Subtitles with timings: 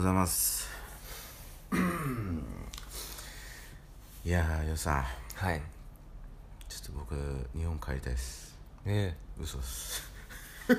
[0.00, 0.66] ございます。
[4.24, 5.60] いやーよさはい。
[6.70, 7.14] ちょっと僕
[7.54, 8.56] 日本帰りたいです。
[8.86, 10.10] え嘘っす。
[10.70, 10.74] え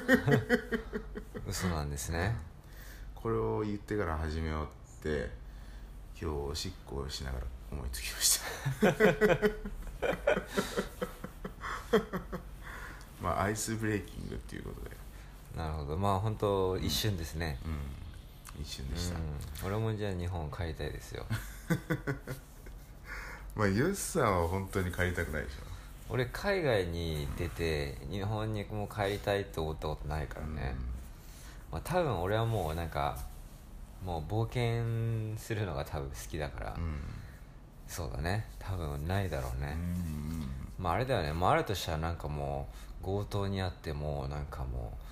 [1.48, 2.36] 嘘なんですね。
[3.14, 4.68] これを言ってから始めようっ
[5.04, 5.30] て
[6.20, 8.88] 今日おしっこをしながら思いつきました。
[13.22, 14.98] まあアイスブレーキングっていうことで。
[15.56, 15.96] なるほど。
[15.96, 17.60] まあ本当一瞬ですね。
[17.64, 18.11] うん
[18.62, 19.18] 一瞬うんでした、
[19.66, 21.26] 俺もじゃあ日本帰りたいですよ。
[23.56, 25.56] まあユスさんは本当に帰りたくないでし
[26.10, 30.76] 俺海外に出て日本にもう帰りたいと思ったことないからょね、
[31.72, 33.18] まあ、多分俺はもうなんか
[34.04, 37.00] もう冒険するのが多分好きだから、うん。
[37.88, 38.46] そうだね。
[38.58, 42.68] 多分ないだろうね、うんまああれだよね、まあ、あるとしたらなんかも
[43.02, 45.11] う強盗にあってもうなんかもう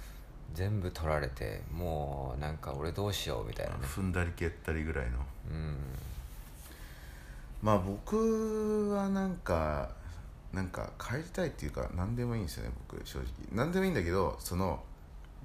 [0.53, 3.79] 全部取られてもうなんか俺どうしようみたいなね。
[3.83, 5.17] 踏んだり蹴ったりぐらいの。
[5.51, 5.77] うん。
[7.61, 9.89] まあ僕はなんか
[10.53, 13.27] なんか帰りたいっていうか何でもいいんですよね僕正直。
[13.51, 14.81] 何でもいいんだけどその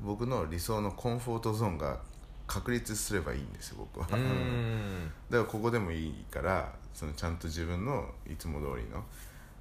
[0.02, 2.00] 僕の理想のコンフォートゾーンが
[2.46, 4.06] 確立すればいいんですよ僕は。
[4.10, 5.12] うーん。
[5.30, 9.04] だからここでもいいからそのちゃんと自分のいつも通りの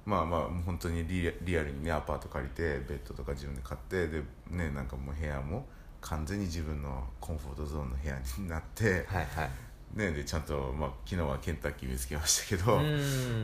[0.06, 5.66] まあまあ本当にリアルにねアパート借りてベッドとか自分で買ってでねなんかもう部屋も
[6.00, 9.50] 完全に自分のコンフォートゾーンの部屋になってはいはい。
[9.94, 12.80] ねでちゃんと、まあ、昨日はケンタッキー見つけましたけど、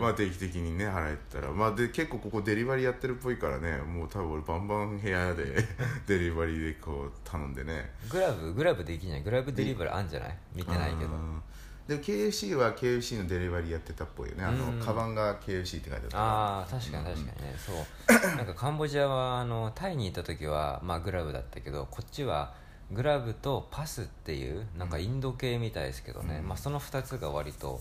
[0.01, 5.45] まあ定期的にね払えたらまあで結構ここデリバリーやってるっぽいからねもう多分俺バンバン部屋で
[6.09, 7.93] デリバリーでこう頼んでね。
[8.11, 9.23] グラブグラブできない。
[9.23, 10.37] グラブデリバリーあんじゃない？
[10.57, 11.13] 見てないけど。
[11.13, 11.43] うん
[11.89, 14.45] でも KFC は KFC のデリバリーやってたっぽいよね。
[14.45, 14.81] あの、うん。
[14.81, 16.19] カバンが KFC って書いてあった。
[16.19, 18.37] ああ確かに確かにね、そう。
[18.37, 22.55] なんかカンボジアはあのタイにいた時は、まあ、グラブだったけどこっちは
[22.93, 26.49] グラブとパスっていうなんかインド系みたいですけどね、うん。
[26.49, 27.81] まあ、その2つが割と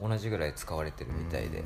[0.00, 1.64] 同じぐらい使われてるみたいで、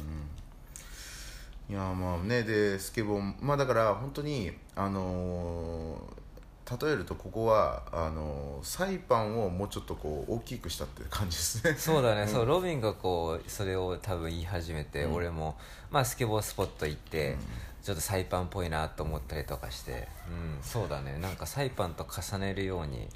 [1.69, 6.22] いやまあねでスケボーまあだから本当にあのー
[6.71, 11.75] 例えるとここはあのーサイパンをもうちょっとこう大きくしたって感じですね。
[11.77, 15.15] そうだね、そうロビンがこうそれを多分言い始めて、うん。
[15.15, 15.57] 俺も、
[15.91, 17.37] まあ、スケボースポット行って、
[17.83, 21.19] ちょっとサイパンっぽいなと思ったりとかして、うん、そうだね。
[21.19, 23.09] なんかサイパンと重ねるように。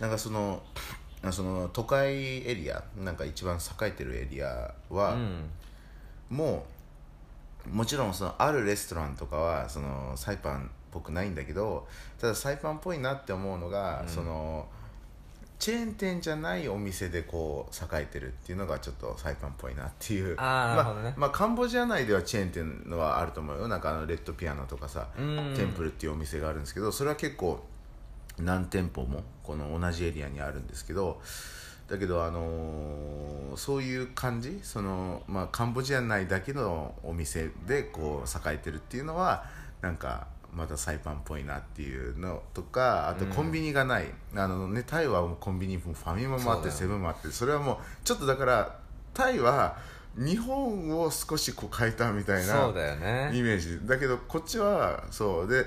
[0.00, 0.62] なんかその
[1.22, 5.50] あその都会エリアなんか一番栄えてるエリアは、うん。
[6.30, 6.64] も
[7.66, 11.86] うもちろんそのあるレストランとかはそのサイパンっぽくないんだけど
[12.20, 14.08] ただサイパンっぽいなって思うのが、うん。
[14.08, 14.66] その
[15.56, 20.34] チェーン店じゃないお店でこう栄えてるっていうのがちょっとサイパンっぽいなっていう。
[20.38, 23.68] あねまあ、まあカンボジア内ではチェーン店のはあると思うよ。
[23.68, 25.54] なんかあのレッドピアノとかさ、うん。
[25.56, 27.60] テンプルっていうお店があるんですけどそれは結構
[28.38, 31.20] 何店舗もこの同じエリアにあるんですけど
[31.88, 39.44] だけど、あのーそういう感じその、まあ、カンボジア内だけのお店でこう栄えてるっていうのは
[39.80, 43.30] なんかまたサイパンっぽいなっていうのとかあとうん。
[43.32, 48.78] コンビニがない、あのね、タイはコンビニもファミマもあってセブンもあってそれはもうちょっとだから
[49.12, 49.76] タイは
[50.16, 52.68] 日本を少しこう変えたみたいな
[53.32, 53.86] イメージ。
[53.86, 55.48] だけどこっちはそう。
[55.48, 55.66] で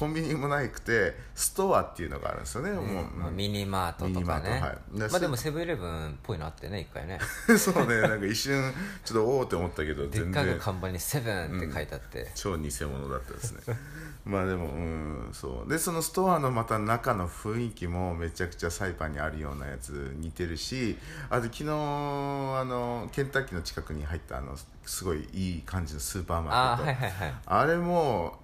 [0.00, 2.84] コンビニもなくてストアっていうのがあるんですよね、もう、
[3.18, 4.60] まあミニマートとかね、はい。
[4.98, 7.18] まであでもセブンイレブンっぽいのあってね一回ね。
[7.58, 8.00] そうね。
[8.00, 8.72] なんか一瞬
[9.04, 13.76] ちょっとおおって思ったけどでっかく看板に「セブン」って書いてあって、超偽物だったですね。
[14.24, 15.70] まあでもうんそう。
[15.70, 20.96] でそのストアのまた中の雰囲気もめちゃくちゃサイパンにあるようなやつ似てるし
[21.28, 24.56] あと昨日あのケンタッキーの近くに入ったあの
[24.86, 26.84] すごいいい感じのスーパーマーあケット。
[26.84, 27.34] あはいはいはい。
[27.44, 28.39] あれも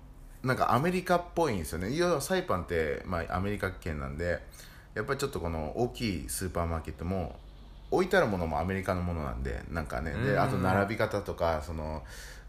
[0.46, 1.90] なんかアメリカっぽいんですよね。
[1.90, 4.40] いやサイパンって、まあ、アメリカ圏なんで
[4.94, 7.34] やっぱりちょっとこの大きいスーパーマーケットも
[7.90, 10.24] 置いてあるものもアメリカのものなんでなんかねうん。
[10.24, 12.04] であと並び方とかその、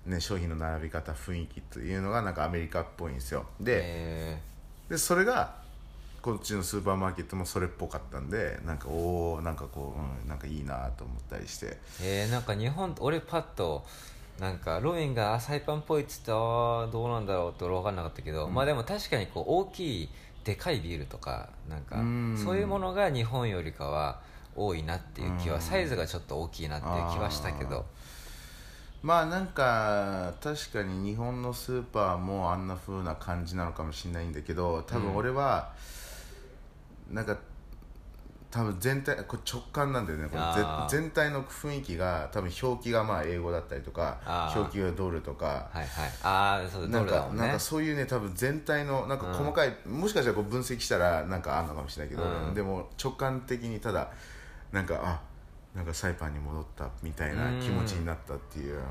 [0.06, 3.48] ね、商品の並び方雰囲気というのがなんかアメリカっぽいんですよ。
[3.60, 4.42] で,、え
[4.90, 5.56] でそれが
[6.22, 11.66] こっちのスーパーマーケットもそれっぽかったんでなんかおおんかこう、うん、なんかいいなと思ったりして。
[11.66, 13.84] ー、えー、なんか日本俺パッと
[14.40, 20.10] なんかロビンがあサイパンっぽいっつってどうなんだろうって俺分かんなかったけど、まあでも確かにこう大きい
[20.44, 22.42] でかいビールとかなんかうん。
[22.44, 24.22] そういうものが日本よりかは
[24.56, 25.62] 多いなっていう気はうん。
[25.62, 27.86] サイズがちょっと大きいなっていう気はしたけど。
[29.04, 35.72] まあなんか確かに日本のスーパーもあんな風な感じなのかもしれないんだけど多分俺は、
[37.12, 37.38] なんか
[38.58, 40.28] 多分全体これ直感なんだよね。
[40.28, 40.42] これ
[40.90, 44.18] 全体の雰囲気が多分表記がまあ英語だったりとか
[44.56, 45.46] 表記がドルとか。
[45.46, 45.88] はいはい。
[46.24, 52.56] ああそうだなんかなんかそういうね多分全体のなんか細かい、もしかしたらこう分析したらなんかあんのかもしれないけど、うん。
[52.56, 54.10] でも直感的にただ
[54.72, 55.22] なんかあ
[55.76, 58.82] なんかサイパンに戻ったみたいな気持ちになったっていう、うん。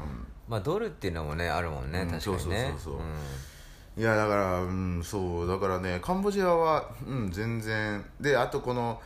[0.48, 2.38] まあドルっていうのもねあるもんね、うん確かにね。
[2.38, 4.00] そうそうそうそうん。
[4.00, 5.48] いやだからうんそう。
[5.48, 8.04] だからねカンボジアはうん全然。
[8.20, 9.02] であとこの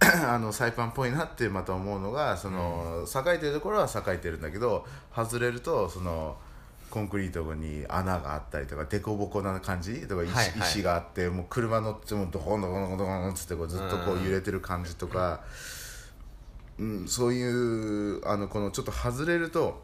[0.26, 6.36] あのサイパンっぽいなってまた思うのがその、栄えてるところは栄えてるんだけど外れるとその
[6.90, 15.42] コンクリートに穴があったりとか凸凹な感じとか石,、石があってもう車乗ってもドコンドコンドコンっつってこうずっとこう揺れてる感じとか、
[16.78, 19.82] うん、そういうあのこのちょっと外れると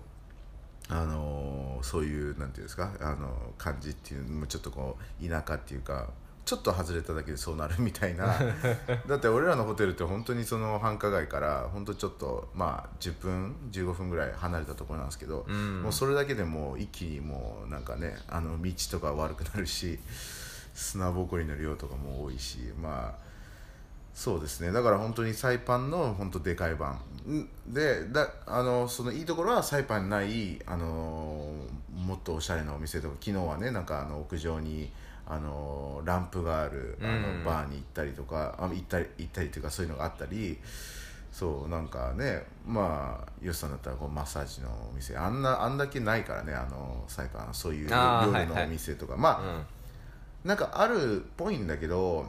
[0.89, 6.09] あのそういうなんていうんですかあの感じっていうのもちょっとこう田舎っていうか
[6.45, 8.27] ちょっと外れただけでそうなるみたいな。
[9.09, 15.83] だって俺らのホテルって本当にその繁華街から本当ちょっとまあ10分15分ぐらい離れたところなんですけど、ん。
[15.83, 19.99] もうそれだけでもう一気にもうなんかねあの道とか悪くなるし
[20.75, 23.25] 砂ぼこりの量とかも多いしまあ
[24.15, 24.71] そうですね。
[24.71, 27.01] だから本当にサイパンの本当でかい版。
[27.27, 31.51] んでだあのそのいいところはサイパンにないあの
[31.97, 34.93] もっとおしゃれなお店とか昨日はねなんかあの屋上に
[35.27, 37.45] あのランプがあるあの、うん。
[37.45, 40.59] バーに行ったりとかあ行ったり行ったりというかそういうのがあったり
[41.33, 45.17] そうなんかねまあヨシさんだったらこうマッサージのお店。
[45.17, 48.65] あんなあんだけないからねあのサイパンそういう夜のはいはい。
[48.65, 49.45] お店とか、まあ、う
[50.47, 50.49] ん。
[50.49, 52.27] なんかあるっぽいんだけど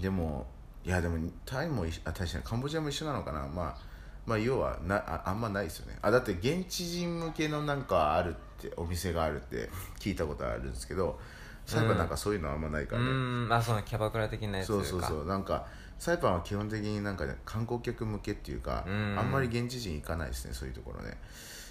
[0.00, 0.46] でも
[0.84, 3.46] いやでもタイもあ確かにカンボジアも一緒なのかな。
[3.46, 3.76] まあ
[4.24, 5.98] まあ要はなああんまないですよね。
[6.02, 9.68] あだって現地人向けのなんかあるってお店があるって
[10.00, 11.18] 聞いたことあるんですけど
[11.66, 13.48] サイパンなんかそういうのあんまないからね、うん。
[13.52, 14.72] あそのキャバクラ的なやつか。
[14.74, 15.26] そうそうそう。
[15.26, 15.66] なんか
[15.98, 19.16] サイパンは基本的になんか、ね、観光客向けっていうか、うん。
[19.18, 21.18] あんまり現地人行かないですねそういうところね。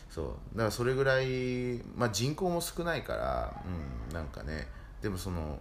[0.09, 0.27] そう。
[0.53, 3.61] だからそれぐらい、まあ、人口も少ないから、
[4.09, 4.67] うん、なんかね。
[5.01, 5.59] でもその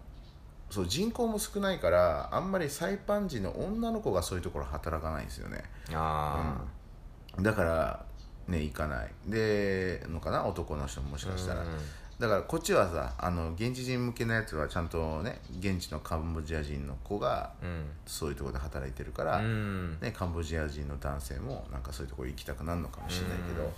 [0.71, 5.63] そう人口も少ないからあんまりサイパン人の女の子がそういうところ働かないんですよね。
[5.93, 6.57] あ
[7.41, 8.05] だから
[8.49, 9.13] ね行かない。
[9.27, 10.45] でのかな？
[10.45, 11.69] 男の人ももしかしたら、うん
[12.19, 17.51] だからこっちはさあの現地人向けのやつはちゃんとね現地のカンボジア人の子が
[18.07, 19.99] そういうところで働いてるから、うん。
[20.01, 23.73] ね、カンボジア人の男性もなんかそういうところ行きたくなるのかもしれないけど、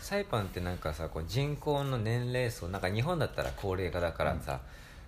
[0.00, 4.60] サイパンってなんかさこう人口の年齢層なんか日本だったら高齢化だからさ、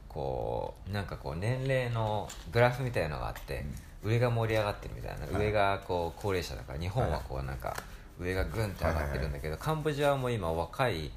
[0.09, 3.65] こうなんかこう年齢のグラフみたいのがあって、
[4.05, 5.47] 上が盛り上がってるみたいな、はい。
[5.47, 7.75] 上がこう高齢者だから日本はこうなんか
[8.21, 11.11] 上がグンって上がってるんだけど、カンボジアはもう今若い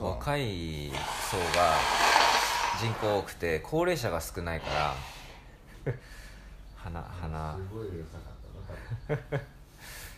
[0.00, 0.90] 若い
[1.30, 1.74] 層が
[2.80, 4.66] 人口多くて高齢者が少ないか
[5.86, 5.94] ら
[6.76, 7.58] 鼻鼻。
[7.72, 9.42] ごいうるさかっ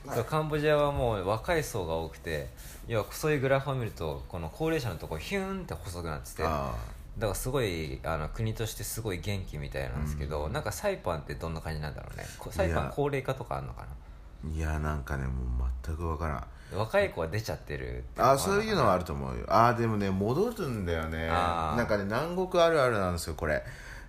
[0.04, 2.48] たなカンボジアはもう若い層が多くて
[2.86, 6.74] 要はそういうグラフを見るとこの高齢者のところヒューンって細くなっててだか
[7.20, 12.24] あらすごいあの国としてすごい元気みたいなんですけど、なんかサイパンってどんな感じなんだろうね。
[12.38, 15.34] こサイパン高齢化とかあるのかあいやなんかねもう
[15.86, 16.36] 全くわからん。
[16.36, 16.44] な
[16.76, 19.44] 若い子は出ちゃってるあそういうのはあるると思うよ。
[19.48, 21.28] あでもね戻るんだよね。
[21.28, 23.62] なんかね南国あるあるなんですよこれ。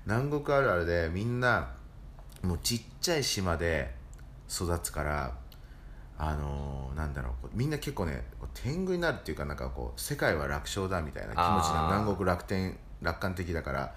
[0.05, 1.69] 南国あるあるでみんな
[2.43, 3.93] もうちっちゃい島で
[4.49, 5.33] 育つから
[6.17, 8.23] あのーなんだろうみんな結構ね
[8.53, 13.93] 天狗になるっていうかなんかこう世界は楽勝だみたいな気持ちな南国楽天楽観的だから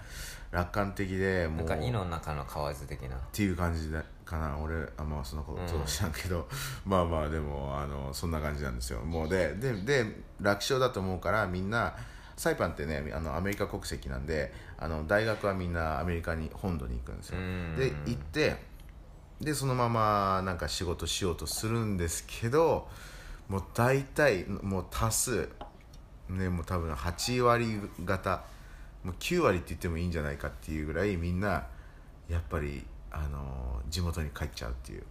[0.51, 3.15] 楽観的でもうんなか井の中の蛙的な。
[3.15, 4.57] っていう感じだかな。
[4.57, 6.47] 俺あんまそのことうん知らんけど、
[6.85, 9.01] まあまあでもあのそんな感じなんですよ。
[9.01, 11.95] もうででで楽勝だと思うからみんな
[12.37, 17.39] サイパンってねあのアメリカ国籍なんであの大学はみんなアメリカに本土に行くんですよ。
[17.39, 17.75] うん。
[17.75, 18.63] で行って
[19.41, 22.87] でそのままなんか仕事しようとするんですけど
[23.47, 25.49] もう大体もう多数
[26.29, 28.43] ねもう多分8割方
[29.03, 31.67] もう9割って言ってもいいんじゃないかっていうぐらいみんな
[32.27, 35.03] やっぱりあの地元に帰っちゃうっていう。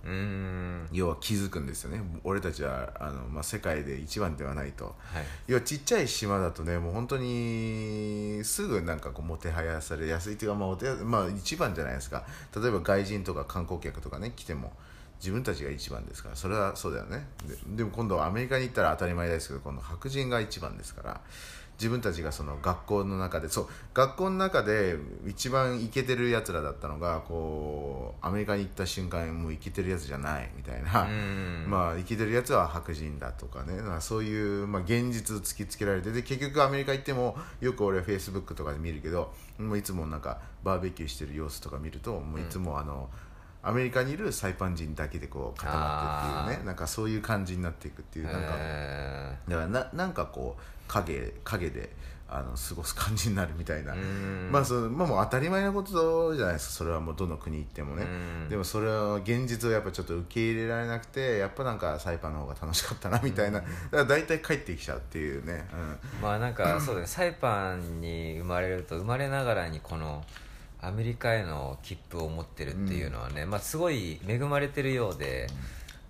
[0.93, 2.01] 要は気づくんですよね。
[2.25, 4.85] 俺たちはあの、まあ、世界で一番ではないと。
[4.85, 5.25] はい。
[5.49, 12.25] 要はちっちゃい島だとねもう本当にすぐなんかこうもてはやされやすいっていうか、まあ、お手まあ一番じゃないですか。
[12.55, 14.73] 例えば外人とか観光客とかね来ても
[15.19, 16.37] 自分たちが一番ですから。
[16.37, 17.27] それはそうだよね。
[17.47, 21.21] ででも今度はアメリカに行ったら当たり前ですけど今度白人が一番ですから
[21.79, 31.67] 自分たちがその学校の中でそう学校の中で一番イケてるやつらだったのがこうアメリカに行った瞬間もうイケてるやつじゃないみたいな、うん。
[31.71, 33.81] まあ生きてるやつは白人だとかね。
[33.81, 43.09] まあそういう、まあ、現実突きつけられてで結局アメリカ行ってもよく俺フェイスブックとかで見るけどもういつもなんかバーベキューしてる様子とか見るともういつもあの、
[43.63, 51.91] アメリカにいるサイパン人だけでこう固まってっていうねなんかそういう感じになっていくっていうなんかへだからななんかこう影影で
[52.31, 53.95] あの過ごす感じになるみたいな。
[54.51, 56.73] まあそのまあ、もう当たり前のことじゃないですか。
[56.75, 58.05] それはもうどの国行ってもね。
[58.05, 58.07] う
[58.47, 58.49] ん。
[58.51, 63.61] でもそれは現実をやっぱちょっと受け入れられなくてやっぱなんかサイパンの方が楽しかったなみたいな。
[63.61, 66.23] だから大体帰ってきちゃうっていうね、うん。
[66.23, 67.07] まあなんかそうだね。
[67.07, 70.23] サイパンに生まれると生まれながらにこの
[70.81, 75.49] アメリカへの切符を持ってるっていうのはね、まあすごい恵まれてるようで、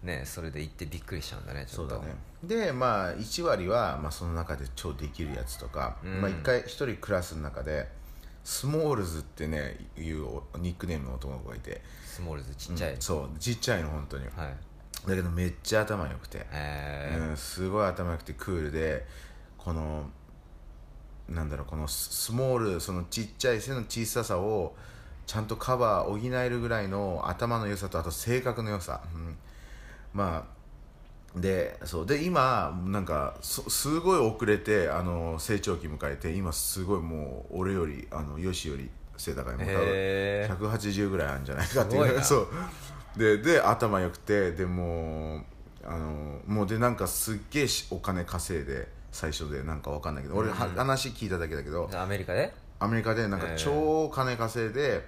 [0.03, 1.97] ねそれで行ってびっくりしちゃうんだねちょっと。
[1.97, 2.15] そうだね。
[2.45, 6.21] でまあ1割は、まあ、その中で超できるやつとか、うん。
[6.21, 7.89] まあ、1回1人クラスの中で
[8.45, 10.25] スモールズってねいう
[10.59, 11.83] ニックネームの男の子がいて。
[12.05, 14.25] スモールズちっちゃい、うんそうちっちゃいの本当に。
[14.25, 14.35] はい。
[15.09, 17.31] だけどめっちゃ頭良くて、えー。
[17.31, 19.07] うん、すごい頭良くてクールで
[19.57, 20.09] この
[21.29, 24.75] なんだろうこのススモールそのちっちゃい背の小ささを
[25.27, 29.37] ちゃんとカバー補えるぐらいの頭の良さとあと性格の良さ、うん、
[30.15, 30.47] ま
[31.37, 32.07] あでそう。
[32.07, 42.21] で今なんかそすごい遅れてあの成長期迎えて今すごいもう俺よりあのヨシより背高いもう多分へー180ぐらいあるんじゃないかっていう。
[42.25, 42.49] そう。
[43.17, 45.43] でで頭良くてでもう
[45.85, 52.53] あのもうでなんかすっげえしお金稼いで最初でなんかわかんないけど俺、は話聞いただけだけどアメリカで？
[52.81, 55.05] アメリカでなんか超金稼いで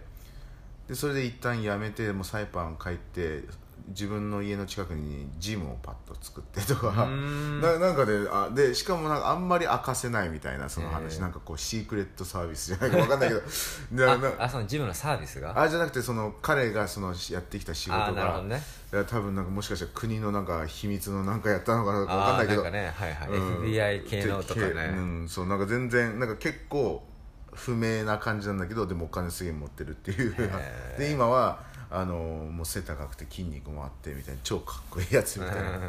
[0.88, 3.44] でそれで一旦辞めてもうサイパン帰って
[3.90, 7.04] 自分の家の近くにジムをパッと作ってとか。
[7.04, 7.60] ん。
[7.60, 13.42] ななんかであでしかもなんかあんまり明かせないみたいなその話、へーなんかこうシークレットサービスじゃないかわかんないけど。
[14.10, 15.60] ああそのジムのサービスが？
[15.60, 18.62] あじゃなくてその彼がそのやってきた仕事あがね。
[18.92, 22.62] いや多分なんかもしかしたら国のなんか秘密のなんかやったのかなわかんあないけど。
[22.62, 23.62] ーなんかねはいはい、うん。
[23.62, 27.04] FBI 系のとかね、けうん、そうなんか全然なんか結構
[27.52, 30.34] 不明な感じなんだけどでもお金すげえ持ってるっていう。
[30.98, 35.68] で今はあのもう背高くて筋肉もあってみたいな超かっこいいやつみたいな、うん。
[35.76, 35.80] ま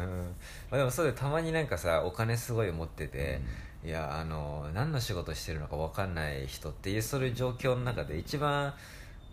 [0.72, 3.40] あ、でもそうでたまになんかさお金すごい持ってて、
[3.84, 8.74] いやあの何の仕事してるのか分かんない人っていうそういう状況の中で一番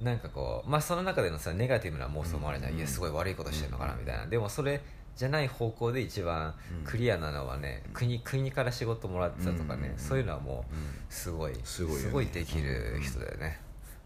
[0.02, 4.82] なんかこうまあその中でのさネガティブな妄想もあるじゃん、いやすごい悪いことしてるのかなみたいな、でもそれ
[5.16, 6.54] じゃない方向で一番
[6.86, 10.74] クリアなのはね、国国から仕事もらってたとかね、そういうのはもう
[11.14, 12.26] すごい、すごいよね。
[12.32, 13.60] できる人だよね、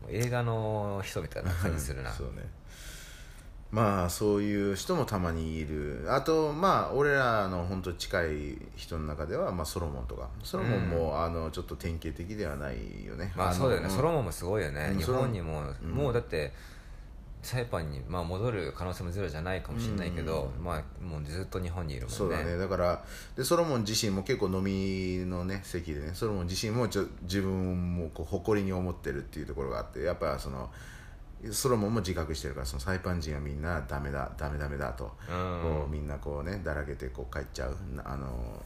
[0.09, 2.11] 映画の人みたいな感じするな。
[2.11, 2.43] そうね。
[3.71, 6.05] まあそういう人もたまにいる。
[6.07, 10.29] あとまあ俺らの本当近い人の中では、まあ、ソロモンとか。
[10.43, 13.33] ソロモンも、あのちょっと典型的ではないよね。
[13.35, 13.89] のまあそうだよね、ん。
[13.89, 14.99] ソロモンもすごいよね、うん。
[14.99, 16.53] 日本にも、うんもうだって
[17.43, 22.17] サイパンに、まあ、戻る可能性もゼロじゃないかもしれないけど、まあもうずっと日本にいるもんね。
[22.17, 22.57] そうだね。
[22.57, 23.03] だから
[23.35, 30.69] でソロモン自身も結構飲みのね席でねソロモン自身もちょ自分もこう誇りに思ってるっていうところがあってやっぱその
[31.51, 35.61] ソロモンも自覚してるからそのサイパン人はみんなダメだダメダメだと、うん。
[35.61, 37.75] こうみんなこうねだらけてこう帰っちゃう。
[38.05, 38.63] あの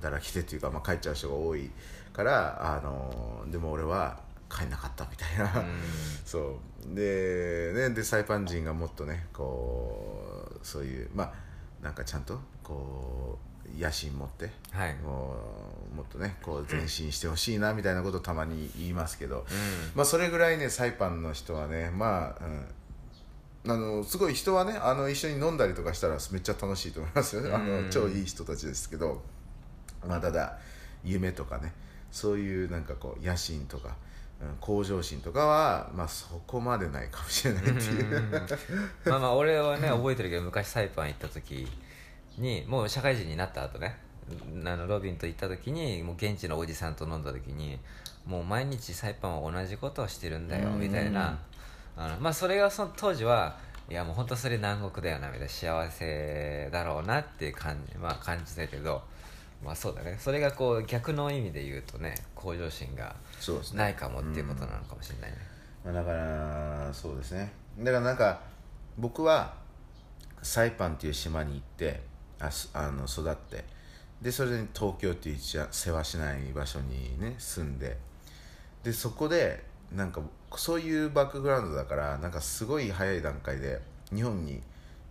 [0.00, 1.70] だらけてっていうか、まあ、帰っちゃう人が多い
[2.12, 4.18] からあのでも俺は
[4.50, 5.64] 帰んなかったみたいな、
[6.26, 6.58] そ
[6.90, 6.94] う。
[6.94, 11.34] で,、ね、でサイパン人がもっとねこうそういうまあ
[11.82, 14.96] なんかちゃんとこう野心持って、はい。
[15.02, 15.36] こ
[15.92, 19.44] うもっとねこう前進してほしいなみたいなことをたまに言いますけど、うん。
[19.94, 22.44] まあそれぐらいねサイパンの人はねまあ、
[23.64, 27.90] うん、あのすごい人はねあの一緒に飲んだりとかしたらめっちゃ楽しいと思いますよ、あのうん。
[27.90, 29.22] 超いい人たちですけど、
[30.06, 30.58] まあ、ただ
[31.04, 31.72] 夢とかね
[32.10, 33.94] そういうなんかこう野心とか、うん、
[34.60, 38.32] 向上心とかは、まあ、そこまでないかもしれないっていう、
[39.04, 41.66] まあまあ俺はね覚えてるけど昔サイパン行った時
[42.38, 43.96] にもう社会人になった後ね
[44.64, 47.78] あのロビンと行った時にもう現地のおじさんと飲んだ時に
[48.26, 51.38] もう毎日サイパンは同じことをしてるんだよみたいな。
[51.96, 53.56] あのまあそれがその当時は
[53.90, 59.02] いやもう本当それ南国だよなみたいな幸せだろうなっていう感じ,、まあ、感じたけど
[59.64, 60.16] まあそうだね。
[60.18, 63.14] それがこう逆の意味で言うとね向上心が
[63.74, 65.36] ないかもっていうことなのかもしれないね、
[65.84, 67.52] まあ、だからそうですね。
[67.78, 68.40] だからなんか
[68.98, 69.54] 僕は
[70.42, 72.00] サイパンっていう島に行って
[72.38, 73.64] あすあの育って
[74.20, 77.96] でそれで東京っていう世話しない場所にね住んで
[78.82, 80.22] でそこでなんか
[80.56, 83.80] そういうバックグラウンドだからなんかすごい早い段階で
[84.14, 84.60] 日本に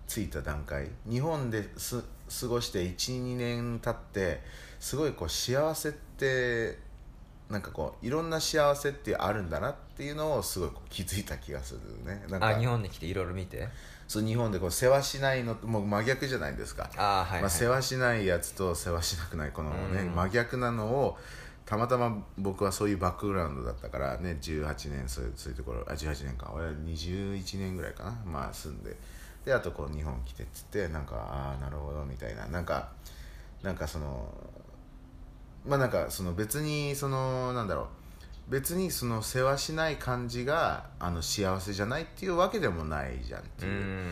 [0.08, 2.04] 着いた段階日本です
[2.42, 4.42] 過ごして12年経って
[4.80, 6.78] すごいこう幸せって
[7.50, 12.24] なんかこういろんな幸せってあるんだなっていうのをすごい気づいた気がするね。
[12.30, 13.68] なんかあ日本に来ていろいろ見て。
[14.08, 17.42] そう日本でこう世話しないのもう真逆じゃないですか、ああはい、はい。
[17.42, 20.16] まあ、世話しないやつと世話しなくないこのね、うん。
[20.16, 21.18] 真逆なのを
[21.64, 28.96] たまたま僕はそういうバックグラウンドだったからね18年そういうそういうところあ18年か俺は21年ぐらいかなまあ住んで。
[29.46, 32.48] であとこう日本来てっつってなんかああなるほどみたいな。
[32.48, 32.90] なんか
[33.62, 34.28] なんかその
[35.68, 37.84] まあなんかその別にそのなんだろ
[38.48, 44.04] う別にその世話しない感じがあの幸せじゃないっていうわけでもないじゃんっていう、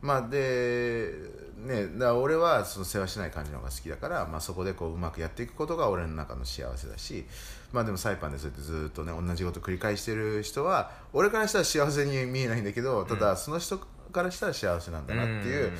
[0.00, 1.12] まあで
[1.56, 7.26] ねだ俺はその世話しない感じの方が好きだから、まあ、そこでこううまくやっていくことが俺の中の幸せだし
[7.72, 13.78] まあでもサイパンでそうやってずっとね同じこと繰り返してる人は俺からしたら幸せに見えないんだけどただその人
[14.12, 15.72] からしたら幸せなんだなっていう、うん。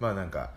[0.00, 0.50] まあなんか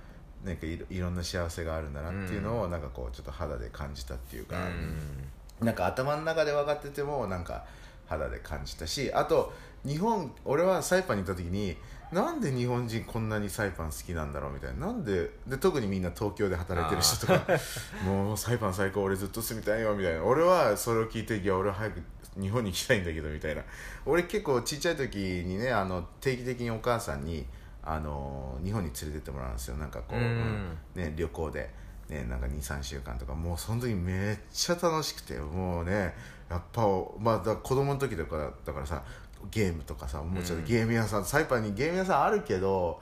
[0.43, 4.57] なんかいろんな幸せがあるんだなっていうのをなんかこうちょっと肌で感じたっていうか、
[5.59, 7.65] なんか頭の中で分かっててもなんか
[8.07, 9.53] 肌で感じたしあと
[9.85, 11.77] 日本俺はサイパンに行った時に
[12.11, 14.87] なんで日本人こんなにサイパン好きなんだろうみたいな。
[14.87, 17.45] なんでで特にみんな東京で働いてる人とか
[18.05, 20.23] もうサイパン最高俺ずっと住みたいよみたいな。
[20.23, 22.01] 俺はそれを聞いていや俺は早く
[22.37, 23.63] 日本に行きたいんだけどみたいな。
[24.05, 27.45] 俺結構ちっちゃい時にねあの定期的にお母さんに
[27.83, 29.77] あの日本に連れてってもらうんですよ。
[29.77, 30.23] なんかこう、うん。
[30.23, 30.77] うん。
[30.95, 31.69] ね、旅行で、
[32.09, 33.33] ね、なんか23週間とか。
[33.33, 35.37] もうその時めっちゃ楽しくて。
[35.37, 36.13] もうね
[36.49, 36.85] やっぱ、
[37.17, 39.01] まあ、だ子供の時とかだからさ
[39.49, 42.99] ゲームとかさおもちゃでゲーム屋さん、サイパンにゲーム屋さんあるけど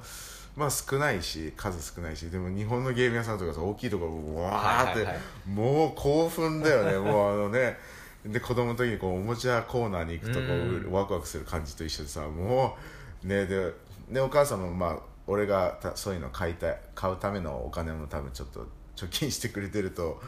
[0.55, 5.49] まあ少ないし数少ないしでも日本のゲーム屋さんとかさ大きいところわーって、はいはいはい。
[5.49, 6.97] もう興奮だよね。
[7.11, 7.77] もうあのね
[8.25, 10.85] で子供の時にこうおもちゃコーナーに行くとこうん。
[10.85, 12.77] うワクワクする感じと一緒でさも
[13.23, 13.73] うねで
[14.09, 20.19] でお母さんもまあ俺がたそういうの買いたい買うためのお金も多分ちょっと貯金してくれてると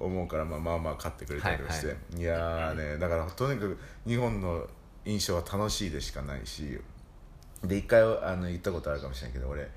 [0.00, 4.66] 思うから、まあ、まあまあ買ってくれたりして、、はいやーねだからとにかく日本の
[5.04, 6.78] 印象は楽しいでしかないし
[7.62, 9.68] で一回あの言ったことあるかもしれないけど俺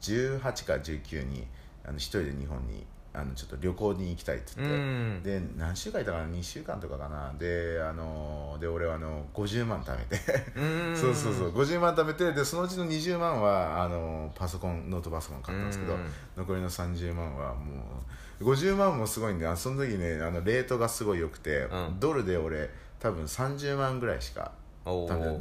[0.00, 1.46] 18か19に
[1.84, 5.22] あの一人で日本にあのちょっと旅行に行きたいって言って、うん。
[5.22, 7.32] で何週間いたかな？2週間とかかな？
[7.38, 10.18] であので俺はあの50万貯めて。
[10.56, 10.96] うん。
[10.96, 11.50] そうそうそう。
[11.50, 16.06] 50万貯めてでそのうちの20万はあのパソコンノートパソコン買ったんですけどうん。
[16.36, 17.82] 残りの30万はも
[18.40, 22.00] う50万もすごいんであその時ねあのレートがすごい良くて、うん。
[22.00, 24.52] ドルで俺多分30万ぐらいしか
[24.84, 24.90] で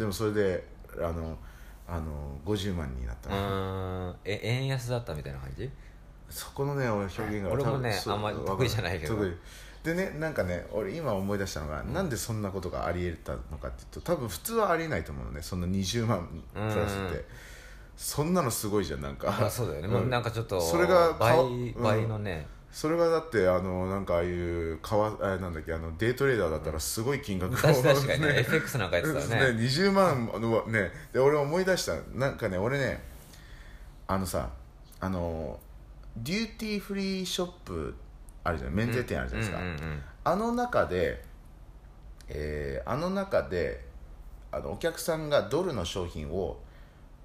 [0.06, 1.38] もそれであの
[1.88, 3.30] あの50万になった
[4.24, 5.70] え円安だったみたいな感じ？
[6.32, 9.16] そこのね俺表現が俺もねあんまり得意じゃないけど。
[9.16, 9.34] 得意。
[9.84, 17.24] でねなんかね俺今思い出したのが、なんでそんなことがあり得たのかっていうと多分普通はありえないと思うのねその20万プラスって、うん。
[17.98, 19.46] そんなのすごいじゃんなんか。
[19.46, 28.22] あそうだよね、うなんかちょっとそれが倍倍のね、それがだってあのなんかああいう川あなんだっけあのデイトレーダーだったらすごい金額を確確かに。
[28.22, 28.40] ね。
[28.40, 29.54] FX なんかやってたらね。
[29.56, 30.92] ね20万のね。
[31.12, 31.96] で俺思い出した。
[32.14, 33.04] なんかね俺ね
[34.08, 34.50] あのさ
[35.00, 35.60] あの
[36.18, 37.96] デューティーフリーショップ
[38.44, 38.74] あるじゃん。
[38.74, 41.24] 免税店あるじゃないですか、うんうんうんあの中で、
[42.30, 43.84] えーあの中で
[44.52, 46.60] あのお客さんがドルの商品を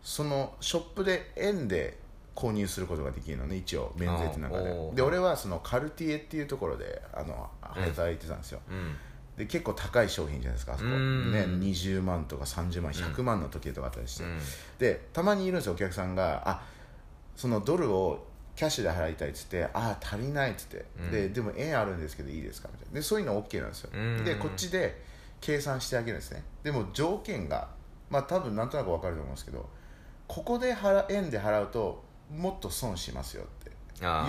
[0.03, 1.99] そのショップで円で
[2.35, 3.57] 購入することができるのね。
[3.57, 4.90] 一応免税店の中で。
[4.94, 8.96] で俺はそのカルティエっていうところであのうん働いてたんですよ、うん。
[9.37, 11.33] で結構高い商品じゃないですかあそこ、うん。
[11.33, 14.38] ね、20万とか30万100万の時計とかあったりして、うん。
[14.79, 16.42] でたまにいるんですよお客さんが。
[16.49, 16.62] あ
[17.35, 18.26] そのドルを
[18.57, 21.11] キャッシュで払いたいっつってあ足りないっつって、うん。
[21.12, 22.95] ででも円あるんですけどいいですかみたいな。
[22.95, 24.25] でそういうの OK なんですよ、うん。
[24.25, 25.01] でこっちで
[25.40, 26.42] 計算してあげるんですね。
[26.62, 27.69] でも条件が
[28.11, 29.69] まあ多分なんとなく分かると思うんですけど
[30.27, 32.03] ここで払円で払うと
[32.35, 33.66] もっと損しますよって。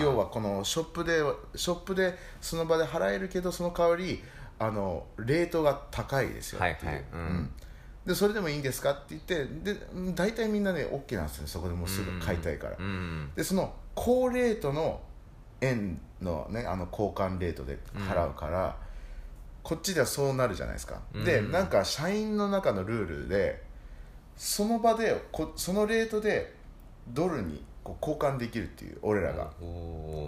[0.00, 1.20] 要はこのショップで
[1.54, 4.22] ショップでその場で払えるけどその代わり
[4.58, 7.04] あのレートが高いですよっていう、はいはい。
[7.12, 7.50] うん。
[8.06, 11.42] でそれでもいいんですかって言ってでうん大体みんなね OK なんですよ。
[11.42, 13.30] ねそこでもうすぐ買いたいから、うん。
[13.36, 15.00] でその高レートの
[15.60, 18.76] 円のねあの交換レートで払うから、
[19.64, 21.50] こっちではそうなるじゃないですか、でうん。
[21.52, 23.60] なんか社員の中のルールで
[24.36, 26.54] その場でこそのレートで
[27.08, 29.50] ドルにこう交換できるっていう俺らが。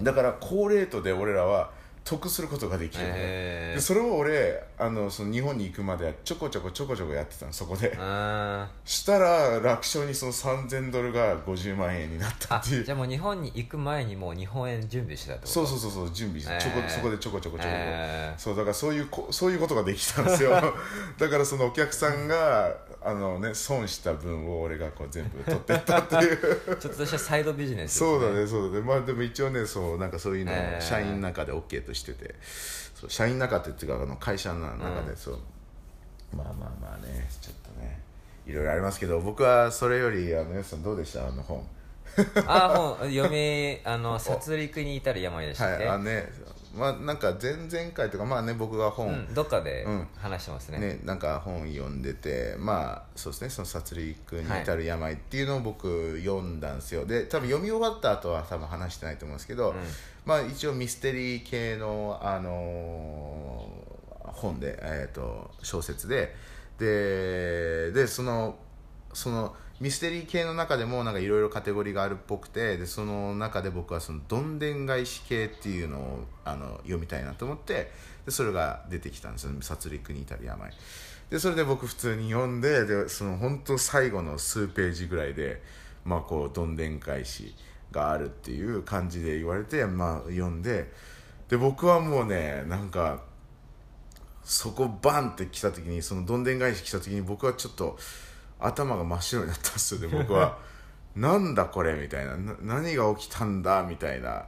[0.03, 1.71] だから高レートで俺らは
[2.05, 3.75] 得することができるのね、へー。
[3.77, 7.97] でそれを俺あのその日本に行くまではちょこちょこちょこちょこやってたのそこで。
[7.99, 12.81] あしたら楽勝にその3000ドルが50万円になったーっていう。
[12.83, 15.53] あじゃあもう日本に行く前にもう日本円準備してたってこと？
[15.53, 17.65] そうそうそうそう準備して、ちょこえーそこでちょこちょこちょこ。
[17.65, 18.41] ちょこ、えー。
[18.41, 20.51] そうだからそういうこそういうことができたんですよ。
[21.19, 26.39] だからそのお客さんがあのね損した分を俺がこう全部取ってったっていう。
[26.79, 28.85] ちょっとしたサイドビジネスですそうだねそうだね。
[28.85, 30.85] まあでも一応ねそうなんかそういうのをえー。
[30.85, 32.35] 社員の中で OK としてて、
[32.95, 35.39] そう社員の中ってっていうかあの会社の中でそう、
[36.37, 38.01] まあまあまあねちょっとね。
[38.47, 41.27] いろいろありますけど僕はそれよりあのよしさんどうでした？
[41.27, 41.67] あの本。
[42.47, 46.31] ああもう読みあの 殺戮に至る病でしたっけ、はいあのね
[46.75, 50.07] まあなんか前々回とかまあね僕が本、うん、どっかでうん。
[50.17, 59.75] 話してますね,、ね、なんか本読んでてまあそうですねその殺戮に至る病っていうのを僕読んだんですよ、で多分読み終わった後は多分話してないと思うんですけど、
[60.25, 63.91] まあ一応ミステリー系の、あのー
[64.33, 66.35] 本で、えー、と小説で
[66.79, 68.57] ででその
[69.13, 77.91] そのミステリー系の中でもなんかいろいろカテゴリーがあるっぽくてでその中で僕はそのどんでん返し系っていうのをあの読みたいなと思って
[78.27, 79.53] でそれが出てきたんですよ。
[79.63, 80.71] 殺戮に至る病。
[81.31, 85.63] でそれで僕普通に読んででその本当最後の数ページぐらいで
[86.05, 87.55] まあこうどんでん返し
[87.91, 90.93] があるっていう感じで言われてまあ読んで
[91.49, 93.23] で僕はもうねなんか
[94.45, 97.97] そこバンって来た時にそのどんでん返し来た時に僕はちょっと
[98.61, 100.01] 頭が真っ白になったんですよ。
[100.01, 100.59] ね僕は
[101.17, 104.45] なんだこれみたいなな何が起きたんだみたいな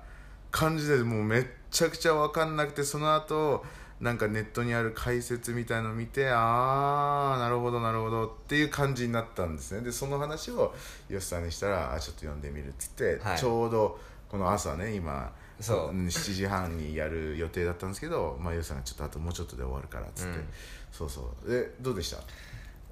[0.51, 3.65] 感じでもうめっちゃくちゃ分かんなくてその後
[4.01, 9.81] なんかネットにある解説みたいのを見てああなるほどなるほどっていう感じになったんですね。
[9.81, 10.75] でその話を
[11.09, 13.39] 吉さんにしたらあちょっと読んでみるっつって、はい。
[13.39, 13.99] ちょうど
[14.29, 15.95] この朝ね今そう。
[15.95, 20.49] ん7時半にやる予定だったんですけど、まあ、吉さんがちょっとあともうちょっとで終わるからっつって、うん。
[20.91, 21.51] そうそう。
[21.51, 22.23] でどうでした？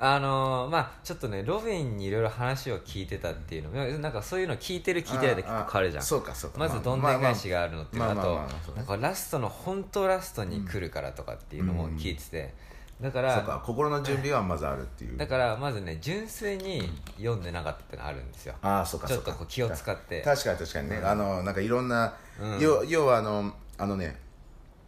[0.02, 6.02] あのーまあちょっとねロビンにいろいろ話を聞いてたっていうのなんかそういうの聞いてる聞いてないで結構変わるじゃん。
[6.02, 6.58] そうかそうか。
[6.58, 8.40] まずどんでん返しがあるのっていうのあと
[8.74, 12.54] なんかラストの本当ラストに来るからとかっていうのも聞いてて、
[12.98, 15.18] だからそうか心の準備はまずあるっていう。
[15.18, 18.54] だからまずね純粋に読んでなかったってのがあるんですよ。
[18.62, 19.32] ああそうかちょそうか。
[19.32, 20.22] っとこう気を使って。
[20.22, 22.58] 確かに確かにね、あのなんかいろんな、うん。
[22.58, 24.16] 要要はあのあのね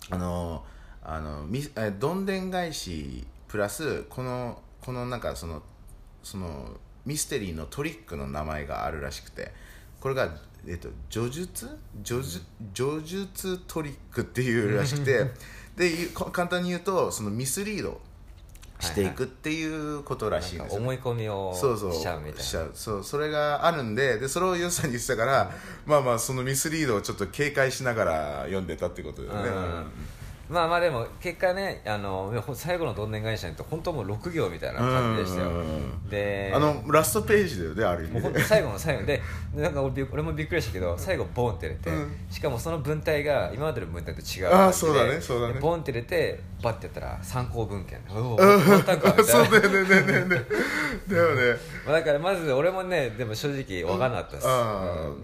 [0.09, 0.65] あの
[1.03, 5.63] あのみえどんでん返しプラスこのこのなんかその
[6.23, 6.71] その
[7.07, 9.53] ミステリーのトリックの名前があるらしくて
[10.01, 10.29] これが
[10.67, 11.69] えっと叙述？
[12.05, 12.43] 叙述？
[12.75, 15.31] 叙述トリックっていうらしくて
[15.77, 18.01] で簡単に言うとそのミスリード
[18.79, 22.41] していくっていうことらしいんですよ、ね思い込みをしちゃうみたいな。
[22.41, 22.71] しちゃう。
[22.75, 25.53] そうそれがあるんででそれをヨシさんに言ってたから
[25.87, 29.87] まあまあそのミスリードをちょっと警戒しながら読んでたってことだよね、うん
[30.49, 35.51] まあまあでも結果ねあの最後のどんでん返しなんて本当もう6行みたいな感じでしたよ。
[36.11, 38.15] であのラストページだよねある意味。
[38.15, 39.07] でもう本当最後の最後。
[39.07, 39.23] で
[39.55, 42.13] でなんか俺もびっくりしたけど最後ボンって出て、うん。
[42.31, 44.55] しかもその文体が今までの文体と違う。
[44.55, 45.55] あそうだねそうだね。
[45.55, 50.43] でボンって出てバッてやったら参考文献おお終わったんかみたそうだよねねねね
[51.09, 51.59] だよね。
[51.87, 54.53] まあだからまず俺もねでも正直分かんなかったです、うん。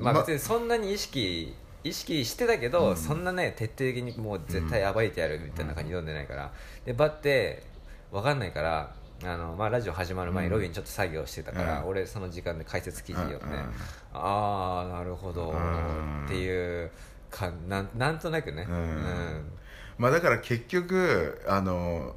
[0.01, 6.53] まあま別にそんなに意識意識してたけど、そんなね徹底的にもう絶対暴いてやるみたいな感じで読んでないから、
[6.85, 7.63] でバッて
[8.11, 11.89] 分かんないからあの、まあ、ラジオ始まる前にロビンちょっと作業してたから、うん。
[11.89, 13.53] 俺その時間で解説記事読んで、うん。
[13.53, 13.73] うん
[14.15, 16.25] ああなるほど、ん。
[16.25, 16.91] っていう
[17.31, 19.51] かなんなんとなくね、うん。
[19.99, 22.15] まあだから結局あの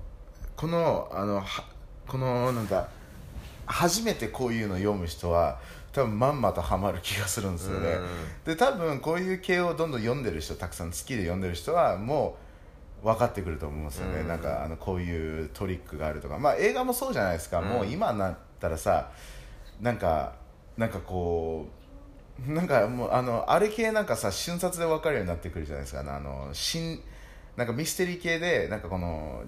[0.56, 1.66] このあのは
[2.08, 2.88] このなんだ
[3.66, 5.60] 初めてこういうのを読む人は
[5.92, 7.98] 多分まんまとハマる気がするんですよね、
[8.46, 12.38] で多分こういう系をどんどん読んでる人たくさん好きで読んでる人はも
[13.04, 14.28] う分かってくると思うんですよね、うん。
[14.28, 17.68] なんかあのこういうトリックがあるとかまあ映画もそうじゃないですか、うん。
[17.68, 19.12] もう今になったらさ
[19.82, 20.34] なんか
[20.78, 21.66] なんかこ
[22.48, 26.00] うなんかもうあのあれ系なんかさ瞬殺で分かるようになってくるじゃないですか。
[26.00, 27.02] あの新
[27.58, 29.44] なんかミステリー系でなんかこの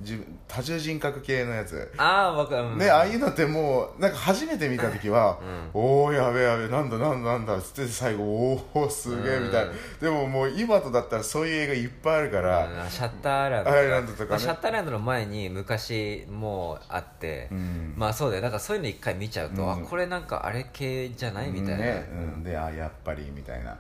[0.48, 1.92] 多重人格系のやつ。
[1.98, 5.40] ああ分かる、ね、ああいうのってもうなんか初めて見た時は
[5.74, 10.00] 「おおやべえやべえなんだなんだなんだ」っつって最後「おおすげえ」みたいな、うん。
[10.02, 12.90] でももう今とだったらそういう映画いっぱいあるから、うん。
[12.90, 14.30] シャッターアイランドアイランドとかね。
[14.32, 17.94] まあシャッターアイランドの前に昔もうあって、うん。
[17.96, 18.42] まあそうだよ。
[18.44, 19.72] だからそういうの一回見ちゃうと、うん。
[19.72, 21.52] あこれなんかあれ系じゃない？
[21.52, 22.10] みたいな、ね。
[22.12, 23.78] うん、であやっぱりみたいな、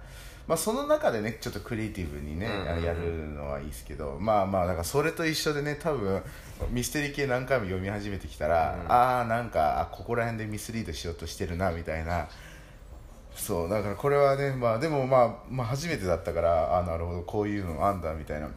[0.47, 2.47] まあ、その中でねちょっとクリエイティブにね、
[2.83, 6.21] やるのはいいですけどまあまあだからそれと一緒でね多分
[6.69, 8.91] ミステリー系何回も読み始めてきたら、うん。
[8.91, 12.27] ああなんかあここら辺でミスリードしようとしてるなみたいな。
[13.35, 18.47] そうだからこれはねまあでもまあ、まあ、初めてだったからあなるほどこういうのあんだみたいな。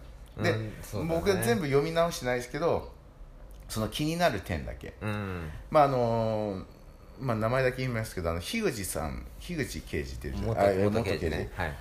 [0.43, 0.71] で、うんね。
[1.09, 2.93] 僕は全部読み直してないですけど
[3.69, 4.95] その気になる点だけ。
[5.01, 5.51] うん。
[5.71, 6.63] まああの
[7.21, 11.51] まあ、名前だけ言いますけどあの樋口さん樋口刑事っていう元あ元刑事ね。
[11.55, 11.75] はい。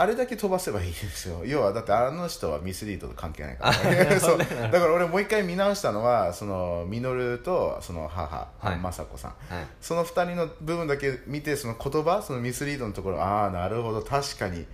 [0.00, 1.44] あれだけ飛ばせばいいですよ。
[1.44, 4.38] 要はだってあの人はミスリードと関係ないから、ね、 そう。
[4.38, 8.80] だから俺もう一回見直したのはその稔とその母、はい。
[8.80, 9.30] 雅子さん。
[9.52, 9.66] はい。
[9.80, 14.00] その二人の部分だけ見てその言葉そのミスリードのところああなるほど。
[14.00, 14.66] 確かに。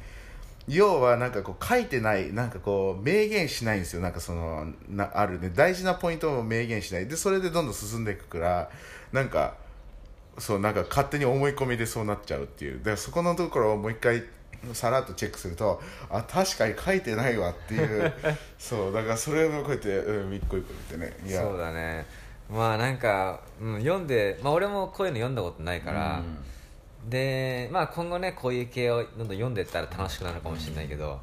[0.68, 4.02] 要はなんかこう書いてないなんかこう明言しないんですよ。
[4.02, 5.50] なんかそのなあるね。
[5.54, 7.08] 大事なポイントを明言しない。
[7.08, 8.70] でそれでどんどん進んでいくから
[9.10, 9.54] なんか
[10.38, 12.78] そうなんか勝手に思い込みでそうなっちゃうっていう。
[12.78, 14.22] だからそこのところをもう一回
[14.72, 18.12] さらっとチェックするとあ確かに書いてないわっていう。
[18.58, 21.16] そうだからそれをこうやって、うん、一個一個見てね。
[21.26, 21.42] いや。
[21.42, 22.06] そうだね。
[22.50, 26.22] まあなんか、うん、読んで、まあ、俺もこういうの読んだことないから、
[27.08, 31.20] で、まあ、今後ねこういう系をどんどん読んでいったら楽しくなるかもしれないけど、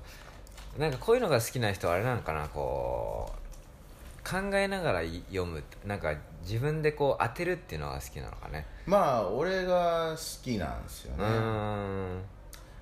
[0.77, 8.65] なんかこういうのが好きな人はあれなのかなこう考えながら読むなんか自分でこう当てるっていうのが好きなのかね。
[8.85, 11.27] まあ俺が好きなんですようね、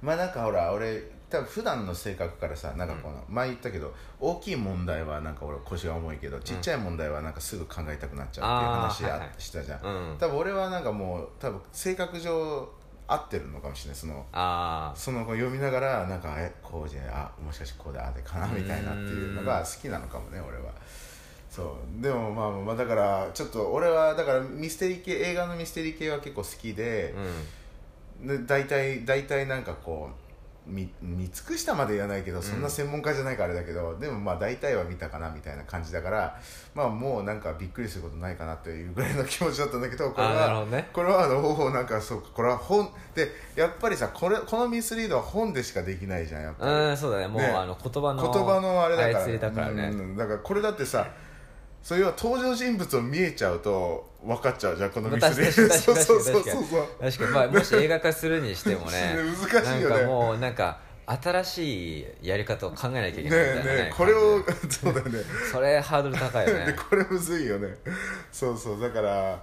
[0.01, 9.29] まあなんかほら俺多分普段の性格からさなんかこの、前言ったけど大きい問題はなんか俺腰が重いけどちっちゃい問題はなんかすぐ考えたくなっちゃうっていう話ああーはいはい。
[9.37, 10.17] したじゃん、うん。
[10.17, 12.67] 多分俺はなんかもう多分性格上
[13.07, 13.99] 合ってるのかもしれない。
[13.99, 20.71] そのあその読みながらなんかえこうじゃあもしかしてこうでああでかなみたいなっていうのが好きなのかもね俺は
[21.49, 22.01] そう。
[22.01, 28.27] でもまあまあだからちょっと俺はだからミステリー系映画のミステリー系は結構好きであ、うん。
[28.27, 30.29] で大体大体なんかこう
[30.69, 36.39] 見見尽くしたまで言わないけどそんな専門家じゃないからあれだけど、でもまあ大体は見たかなみたいな感じだから
[36.75, 40.89] まあもうなんかびっくりすることないかなというぐらいの気持ちだったんだけどこれは、ね。
[40.93, 46.71] これはあのおなんかそうかこれは本でやっぱりさこれこのミスリードは本でしかできないじゃんやっぱり。
[46.71, 47.27] うんそうだね。
[47.27, 47.47] もうね。
[47.47, 49.37] あの言葉の言葉のあれだから。
[49.39, 50.17] だからね、うん。
[50.17, 51.07] だからこれだってさ
[51.81, 59.15] それは登場人物を見えちゃうと分かっちゃうじゃんこのミスリード確かに確かにそうそうそう確かにそう確かに、まあ、もし映画化するにしてもね
[59.51, 59.95] 難しいよね。
[59.95, 65.19] なんかもうなんか新しいやり方を考えなきゃいけねないみたいなえねねえこれをそうだよね。
[65.51, 67.75] それハードル高いよ でねこれむずいよね。
[68.31, 69.41] そうそうだから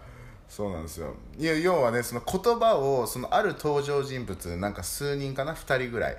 [0.49, 1.14] そうなんですよ。
[1.37, 6.16] いや要はねその言葉をそのある登場人物なんか数人かな？2人ぐらい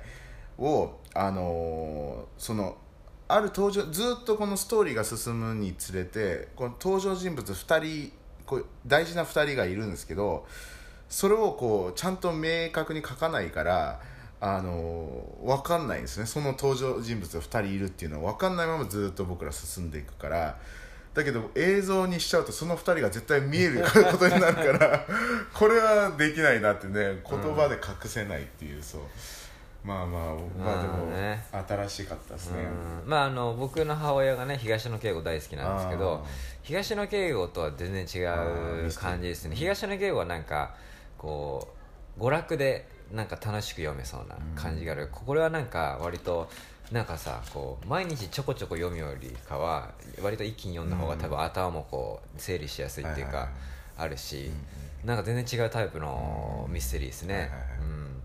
[0.58, 2.76] をあのーその
[3.30, 8.12] ある登場ずっとこのストーリーが進むにつれてこの登場人物2人
[8.46, 10.46] こう大事な2人がいるんですけど
[11.10, 14.00] それをこうちゃんと明確に書かないから
[14.40, 15.10] あの
[15.44, 16.28] 分かんないんですね。
[16.28, 20.58] その登場人物が2人いるっていうのは分かんないままずっと僕ら進んでいくから。
[21.14, 25.04] だけど映像にしちゃうとその2人が絶対見えることになるから
[25.52, 29.02] これはできないなってね言葉で隠せないっていう、そう。
[29.84, 32.64] まあまあまあでも、まあね新しかったですね、
[33.04, 33.10] うん。
[33.10, 36.26] まああの僕の母親がね東野圭吾大好きなんですけど
[36.64, 38.26] 東野圭吾とは全然違
[38.88, 39.56] う感じですね。
[39.56, 40.76] 東野圭吾はなんか
[41.18, 41.68] こ
[42.18, 46.50] う娯楽でなんか楽しく読めそうな感じがある、これはなんか割と
[46.92, 53.50] なんかさこう毎日ちょこちょこ読むよりかは割と一気に読んだ方が多分頭もこう整理しやすいっていうか
[53.98, 54.52] あるし
[55.04, 57.50] なんか全然違うタイプのミステリーですね。
[57.80, 58.22] うん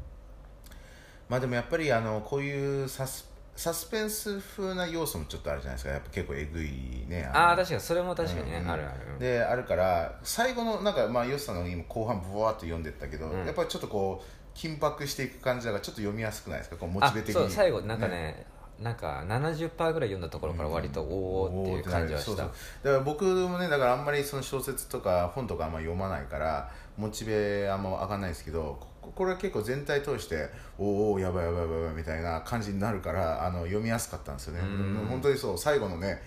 [1.33, 5.91] まあでもやっぱりあのこういうサスサスペンス風な要素もちょっとあるじゃないですか。
[5.93, 7.23] やっぱ結構えぐいね。
[7.23, 8.71] のああ確かにそれも確かにね、うん。
[8.71, 9.13] あるある。
[9.15, 13.47] うんであるから最後のなんかまあヨシさんが今後半ブワーっと読んでったけど、うん。
[13.47, 16.77] やっぱりちょっとこう緊迫していく感じだからちょっと読みやすくないですか？
[16.77, 17.41] こうモチベ的に。
[17.41, 18.45] あそう最後なんかね
[18.79, 22.47] なんか70%ぐらい読んだところから割とおおっていう感じはした、そうそう
[22.83, 34.61] だから僕もねだからあんまりその小説とか本とかあんまり読まないからモチベあんま上がんないですけどここれは結構全体通しておおやばいやばいやばいみたいな感じになるからあの読みやすかったんですよね。
[34.61, 35.07] うん。
[35.09, 36.23] 本当にそう最後のね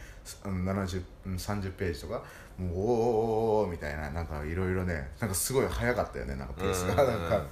[0.46, 2.24] うん70うん30ページとか
[2.58, 7.04] もうおーおーおみたいななんかいろいろねなんかすごい早かったよねなんかペースが。
[7.04, 7.44] うんなんか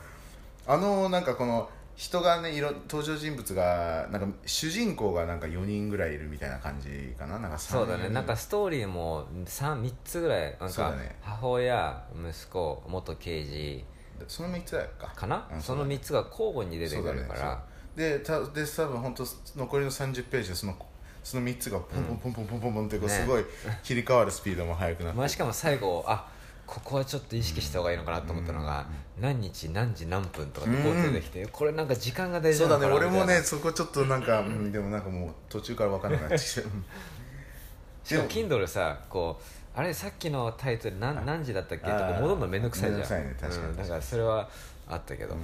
[0.65, 8.09] あのなんかこの人がねいろ登場人物がなんか主人公がなんか4人ぐらいいるみたいな感じかななんかそうだね。
[8.09, 13.85] なんかストーリーも 3, 3つぐらいなんか母親息子元刑事
[14.27, 15.07] その3つだか。
[15.15, 17.61] かな、うんその3つが交互に出てくるから、ね。
[17.95, 20.75] でたで多分本当残りの30ページでその
[21.23, 23.45] その3つがポンポンポンポンポンポンってこうねすごい
[23.83, 26.27] 切り替わるスピードも速くなって、まあ、しかも最後あ
[26.65, 28.87] ここはちょっと意識した方がいいのかなと思ったのが、
[29.19, 36.67] 何日何時何分とかってこう出てきて、これなんか時間が大事そうだね俺もねそこちょっとなんか、うん、でもなんかもう途中から分からなくなってきてう。
[36.67, 36.85] ん
[38.03, 39.43] しかも Kindle さこう
[39.75, 41.85] あれさっきのタイトル何何時だったっけ？
[41.85, 42.99] とか戻るのめんどくさいじゃん。
[42.99, 43.35] めんどくさいね。
[43.39, 43.65] 確かに。
[43.65, 43.77] うん。
[43.77, 44.49] だからそれは
[44.87, 45.41] あったけど、うん。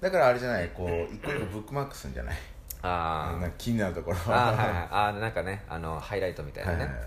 [0.00, 0.68] だからあれじゃない？
[0.68, 2.36] こう一個一個ブックマークするんじゃない？
[2.82, 3.40] あー。
[3.40, 4.16] なんか気になるところ。
[4.16, 4.88] あーはいはい。
[4.90, 6.98] あーなんかねあのハイライトみたいなね、はいはい。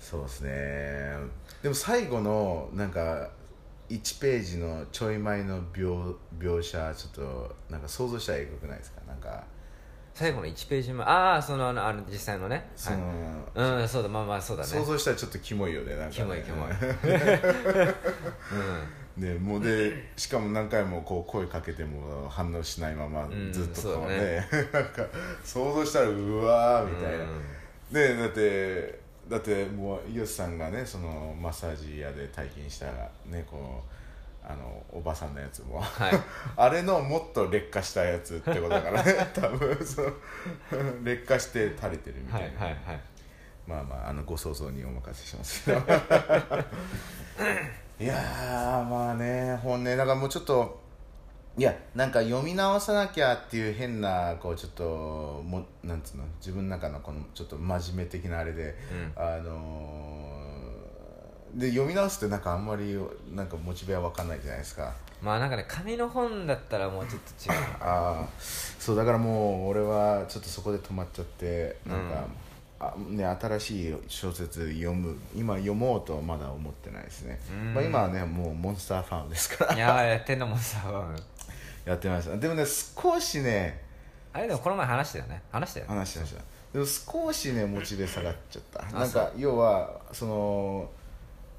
[0.00, 1.12] そうですね。
[1.62, 3.30] でも最後のなんか
[3.88, 9.00] 1ページのちょい前の描描写ちょっとなんか想像したらえぐくないですか？
[9.06, 9.44] なんか
[10.18, 11.04] 最後の1ページ目。
[11.04, 12.68] ああそのあのあの実際のね。
[12.74, 12.96] その、
[13.54, 14.08] はい、うんそうだ。
[14.08, 14.68] まあまあそうだね。
[14.68, 16.12] 想像したらちょっとキモいよねなんかね。
[16.12, 16.70] キモいキモい。
[19.16, 24.48] ねもうでしかも何回もこう声かけても反応しないままんずっとこうそうだね。
[24.72, 25.06] なんか
[25.44, 28.16] 想像したらうわーみたいな、うん。
[28.16, 32.86] ねだってだってもうイオシさんがねそのマッサージ屋で体験した
[33.26, 33.97] ねこう
[34.50, 36.12] あのおばさんのやつも、はい。
[36.56, 39.14] あれのもっと劣化したやつってことだからね。
[39.34, 40.08] 多分その
[41.04, 43.00] 劣化して垂れてるみたいな、はいはいはい。
[43.66, 45.64] まあまああのご想像にお任せします。
[45.66, 45.78] けど
[48.00, 49.84] いやーまあね本音。
[49.84, 50.80] だからもうちょっと
[51.58, 56.24] いやなんか読み直さなきゃっていう変なこうちょっともなんつうの？
[56.38, 58.74] 自分の中のこのちょっと真面目的なあれで、
[59.16, 60.27] あのー
[61.54, 62.98] で読み直すってなんかあんまり
[63.34, 64.92] なんかモチベは分かんないじゃないですか。
[65.22, 67.60] まあなんかね紙の本だったらもうちょっと違う。
[67.80, 72.24] ああそうだからもう俺はちょっとそこで止まっちゃってなんか、
[72.80, 77.74] あね、新しい小説読む今読もうとはまだ思ってないですね、うん。
[77.74, 79.74] まあ、今はねもうモンスターファンですから。
[79.74, 80.78] いややってんのもさ
[81.84, 83.88] やってましたでもね少しね
[84.32, 85.42] あれでもこの前話したよね。
[85.50, 85.86] 話したよ。
[85.86, 86.42] ね話してました。
[86.72, 88.84] でも少しねモチベ下がっちゃった。
[88.86, 90.90] あなんか要はその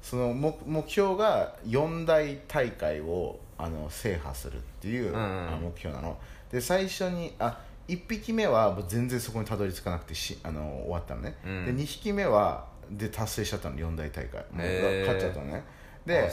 [0.02, 5.58] その目目標が四大大会をあの制覇するっていう、うん。
[5.62, 6.18] 目標なの。
[6.50, 7.58] で最初にあ
[7.88, 11.66] 1匹目はもう全然そこにたどり着かなくてしあの終わったのね、うん。
[11.66, 14.40] で2匹目はで達成しちゃったの四大大会。
[14.52, 15.62] もう勝っちゃったのね。
[16.06, 16.30] で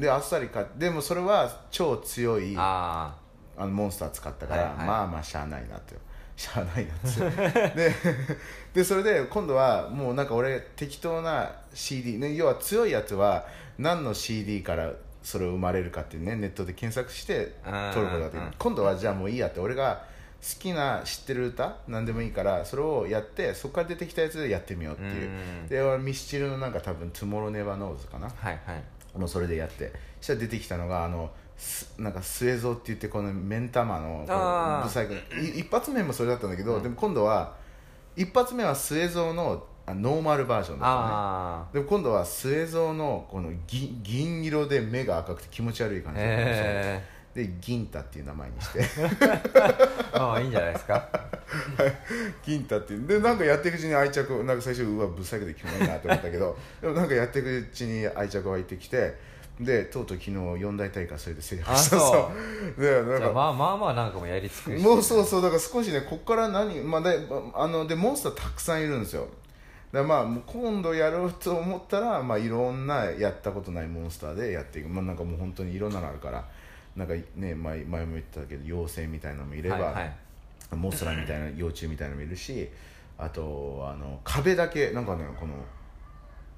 [0.00, 3.14] であっさり勝ってでもそれは超強いあ
[3.56, 4.86] あのモンスター使ったから、はいはい。
[4.86, 5.94] まあまあしゃあないなって
[6.40, 7.94] しゃあないなってで
[8.72, 13.46] でそれで今度はもうなんか俺適当な CD、ね、要は強いやつは
[13.78, 14.90] 何の CD から
[15.22, 18.40] それを生まれるかってねネットで検索してうん撮ることができる。
[18.40, 20.02] うん今度はじゃあもういいやって俺が
[20.40, 25.28] 好きな知ってる歌何でもいいからそれをやってそこから出てきたやつでやってみようっていう。
[25.28, 25.32] う
[25.64, 25.66] ん。
[25.66, 28.28] で俺ミスチルのなんか多分「Tomorrow Never Knows」かな。
[28.28, 29.18] あはいはい。
[29.18, 29.92] もうそれでやって。
[30.20, 31.39] そしたら出てきたのがあのす
[31.98, 37.54] なんか末蔵って言ってこの目ん玉のブサイクい一発目もそれだったんだけど、でも今度は
[38.16, 41.12] 一発目は末蔵のあノーマルバージョンだったのね。
[41.12, 46.22] あでも今度は末蔵のこの銀銀色で目が赤くて気持ち悪い感あじ
[47.34, 48.80] で銀太っていう名前にして。
[48.80, 49.42] え
[50.18, 51.08] ああいいんじゃないですか。
[52.44, 53.06] 銀太っていう。
[53.06, 59.14] でなんかやっていくうちに愛着なんか最初うわブサイクでキモいなと思ったけどでもなんかやっていくうちに愛着湧いてきて
[59.60, 61.96] でとうとう昨日四大大会それで制覇した。
[61.96, 62.32] あ そ
[62.78, 62.80] う。
[62.80, 63.32] でなんか。
[63.32, 65.42] まあまあまあなんかもやり尽くもうそうそう。
[65.42, 67.18] だから少しねこっから何、まあ、で
[67.54, 69.26] あのでモンスターたくさんいるんですよ。
[69.92, 76.44] だからまあ今度やろうと思ったら、まあ、いろんなやったことないモンスターでやっていく、まあ、なんかもう本当にいろんなのあるから
[76.96, 80.16] なんかね前前も言ってたけど妖精みたいなのもいれば、はいはい。
[80.76, 82.68] モスラみたいな幼虫みたいなのもいるし
[83.18, 85.54] あとあの壁だけなんかねこの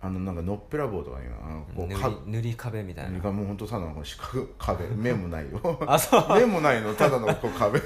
[0.05, 3.21] あのなんかのっぺらぼうとかねあのこう塗かり塗り壁みたいな。
[3.21, 5.79] がもう本当ただの四角壁 面もないよ。
[5.87, 6.29] あそう。
[6.35, 7.81] 面もないのただのこう壁。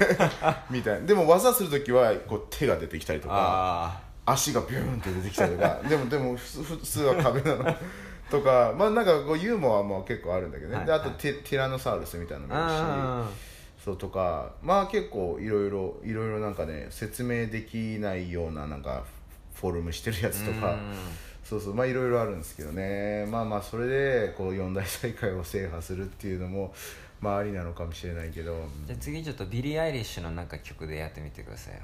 [0.71, 1.05] みたいな。
[1.05, 5.79] でも技する時はこう手が出てきたりとかあ足がビューンって出てきたりとか。
[5.87, 7.75] でもでも普通は壁なの。
[8.31, 12.81] とかまあなんかこうユーモアも結構あるんだけどね、はいであとテティラノサウルスみたいなのもいるし。
[12.81, 13.29] あ
[13.85, 14.53] そうとか。
[14.63, 19.03] まあ結構いろいろいろいろなんかね説明できないようななんか
[19.53, 20.71] フォルムしてるやつとか。
[20.71, 20.93] うん
[21.47, 23.25] そうそうまあいろいろあるんですけどね。
[23.29, 26.73] まあまあそれでこう四大大会を制覇するっていうのも
[27.21, 28.67] まあありなのかもしれないけど。
[28.85, 31.79] じゃあ次ちょっとビリー・アイリッシュのなんか曲でやってみてくださいよ。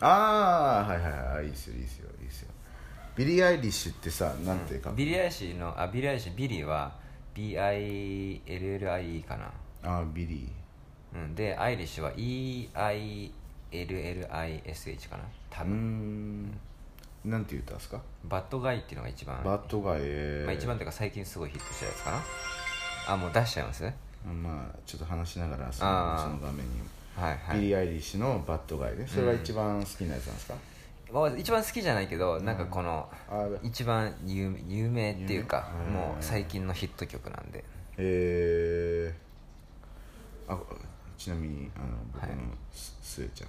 [0.00, 1.46] ああはいはいはい。
[1.46, 2.50] いいっすよいいっすよいいっすよ。
[3.16, 6.92] ビリー・アイリッシュってさなんていうか、ビリー・アイリッシュのあビリー・アイリッシュビリーは
[7.34, 9.50] BILLIE かな。
[9.82, 10.52] ああビリ
[11.14, 11.34] うん。
[11.34, 13.30] でアイリッシュは EILLISH
[15.08, 15.24] かな。
[15.48, 16.60] 多ーうー分ん
[17.24, 18.00] なんて言ったんですか？
[18.24, 19.42] バッドガイっていうのが一番。
[19.44, 20.46] バッドガイ、えー。
[20.46, 22.22] まあ、一番というか最近すごいヒットしたやつかな。
[23.08, 23.94] あもう出しちゃいますね。
[24.42, 26.80] まあちょっと話しながらそのその画面に、
[27.16, 27.60] はいはい。
[27.60, 30.54] ビリー・アイリッシュのバッドガイねそれが一番好きなやつなんですか、
[31.12, 37.64] まあ一番好きじゃないけどなんかこのあ一番有有名っていうかもう最近のヒット曲なんで。
[37.98, 40.58] えー、あ
[41.18, 42.38] ちなみにあの僕のはい。
[42.72, 43.48] すすえちゃん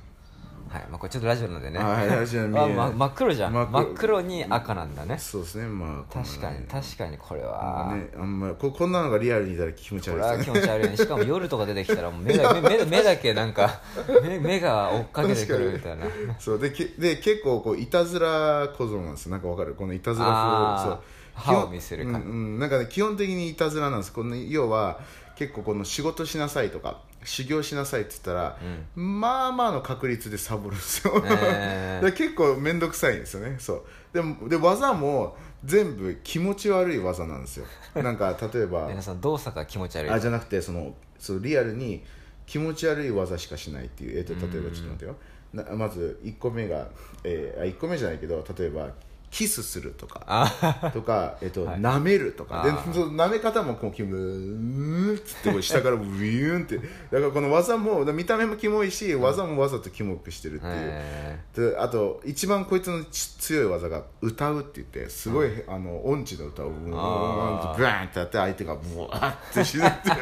[0.69, 0.85] はい。
[0.89, 1.79] まあこれちょっとラジオなんでね。
[1.79, 3.53] はいラジオ見えあ、ま、真っ黒じゃん。
[3.53, 5.17] 真真っ黒に赤なんだね。
[5.17, 5.67] そうですね。
[5.67, 6.65] まあ確かにね。
[6.71, 7.87] 確かにこれは。
[7.89, 10.97] かねあんまここんなのがリアルにいたら気持ちこれ悪いです気持ち悪いね。
[10.97, 13.81] しかも夜とか出てきたらもう目だ目目目だけなんか
[14.23, 16.05] 目目が追っかけてくるみたいな。
[16.39, 16.59] そう。
[16.59, 19.75] でけで結構こういたずら小僧なんですなんかわかる？
[19.75, 24.13] このいたずらあー歯を見せる感じうんうん、なんかね基本的にいたずらなんです。
[24.13, 24.99] この要は
[25.35, 28.57] 結構この仕事しなさいとか修行しなさいって言ったら、
[28.95, 32.05] まあまあの確率でサボるんですよ、えー。
[32.05, 33.55] で結構面倒くさいんですよね。
[33.59, 33.83] そう。
[34.13, 37.65] でもで技も全部気持ち悪い技なんですよ。
[37.95, 40.09] なんか例えば皆さん動作が気持ち悪い。
[40.09, 42.03] あじゃなくてそのそうリアルに
[42.45, 45.15] 気持ち悪い技しかしないっていう、えー、と例えばちょっと待ってよ。
[45.53, 46.87] なまず1個目が、
[47.23, 48.89] えー、あ1個目じゃないけど例えば
[49.31, 50.23] キスするとか。
[50.27, 51.79] あとか、えっとはい。
[51.79, 52.63] 舐めるとか。
[52.63, 56.77] でその舐め方もこうキモうーんっつって下からビューンって。
[56.77, 66.87] だからこの技も見た目もキモいし技もわざとキモくしてるっていう、へであと一番こいつのち強い技が歌うって言ってすごい、あの音痴の歌をブー。
[66.89, 70.15] ンブーンってやって相手がブワーって死ぬっていう。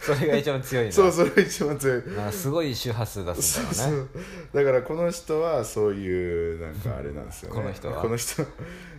[0.00, 2.02] それが一番強いそうそれが一番強い。
[2.32, 4.06] すごい周波数出すんだそろうね。
[4.52, 7.60] うだからこの人はそういうなんかあれなんですよね。
[7.60, 8.00] この人は。
[8.00, 8.42] この人。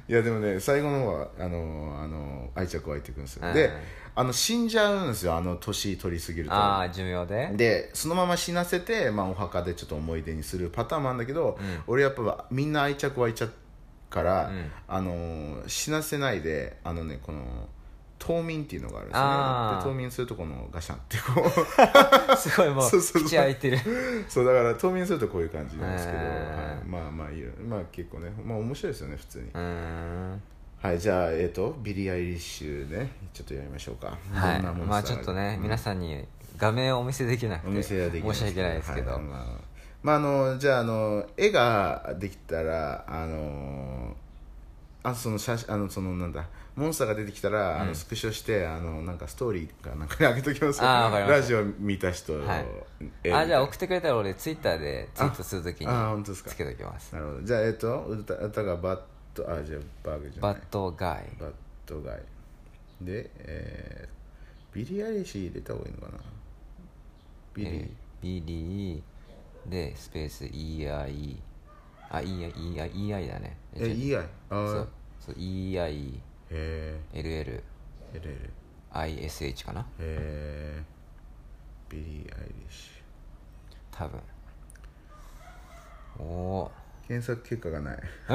[0.10, 3.54] いやでもね最後の方はあのあの愛着湧いてくるんですよ、うん。
[3.54, 3.70] で
[4.14, 5.36] あの死んじゃうんですよ。
[5.36, 6.54] あの年取りすぎると。
[6.54, 7.52] ああ寿命で？
[7.56, 11.84] でそのまま死なせて、まあ、お墓でちょっと思い出にするパターンもあるんだけど、うん。
[11.88, 13.52] 俺やっぱみんな愛着湧いちゃう
[14.10, 14.72] から、うん。
[14.88, 17.70] あのー死なせないであのねこの
[18.22, 22.38] 冬眠っていうのがあるんですねで冬眠するとこのガシャンってこう。
[22.38, 23.80] すごいもう口開いてる。
[24.30, 26.88] そうだから冬眠するとこういう感じなんですけど、はい。
[26.88, 27.50] まあまあいいよ。
[27.68, 30.42] まあ結構ねまあ面白いですよね普通に、うーん。
[30.82, 34.16] はいじゃあえっ、とビリー・アイリッシュねちょっとやりましょうか。
[34.34, 34.62] はい。
[34.62, 39.22] まあちょっとね、皆さんに画面をお見せできなくてお店はできない申し訳ないですけど、はい。
[39.22, 39.46] まあ、
[40.04, 44.16] まああのじゃああの絵ができたらあの
[45.04, 46.46] あその写真あのそのなんだ
[46.82, 51.40] モンスターが出てきたら、あのスクショしてあのなんかストーリーかなんかに上げときますよあーわかりました。
[51.40, 52.66] ラジオ見た人、はい。
[53.24, 56.50] 絵あじゃあ送ってくれたら俺ツイッターでツイートするときにああ本当ですか。
[56.50, 57.14] つけときます。
[57.14, 57.42] なるほど。
[57.44, 59.00] じゃあえっ、と歌歌がバッ
[59.34, 60.54] トあじゃあバグじゃない。
[60.54, 61.26] バッドガイ。
[61.40, 61.52] バッ
[61.86, 62.20] トガイ。
[63.02, 66.20] で、えー、ビリー・アイリッシュ入れた方がいいのかな。
[67.54, 67.90] ビリー、えー
[68.22, 71.36] ビリーでスペース EI
[72.12, 73.58] あ EI, EI, EI だね。
[73.76, 74.82] え EI あそー。
[74.84, 74.88] う
[75.20, 76.20] そう EILL
[76.52, 77.62] へえ LL
[78.94, 79.86] ISH かな？
[80.00, 82.90] えー、ビリー・アイリッシ
[83.92, 84.20] 多分。
[86.20, 88.00] おおュ検索結果がない。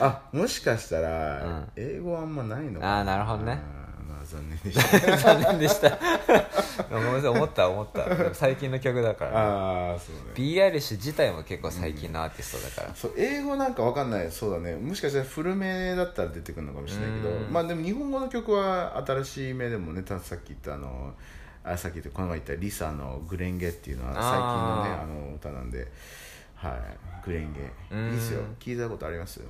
[0.00, 1.68] あもしかしたら、うん。
[1.76, 3.60] 英語あんまないのかあーなるほどね
[4.36, 5.16] 残念でした。
[5.16, 5.98] 残念でした。
[6.90, 8.34] ごめんなさい思った思った。
[8.34, 10.32] 最近の曲だから、ね、ああそうね。
[10.34, 14.30] B r 氏自体も結構最近のアーティストだから、そう英語なんかわかんない。
[14.30, 14.74] そうだね。
[14.74, 17.52] もしかしたら古めだったら出てくるのかもしれないけどうん。
[17.52, 21.14] まあでも日本語の曲は新しい目でもねたさっき言ったあの
[21.64, 25.86] あさっき言ったこの前言ったリサの「グレンゲ」っていうのは最近のねあの歌なんで。
[26.54, 26.72] はい。
[27.24, 27.60] グレンゲ。
[27.90, 28.10] うん。
[28.12, 28.40] いいっすよ。
[28.58, 29.40] 聞いたことあります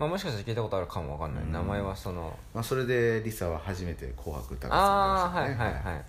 [0.00, 6.04] まあ、もしかしたら聞いたことあるかもわかんない、名前はそのまあそれでリサは初めて「紅白歌合ああ戦」にはい出ましたねはいはい。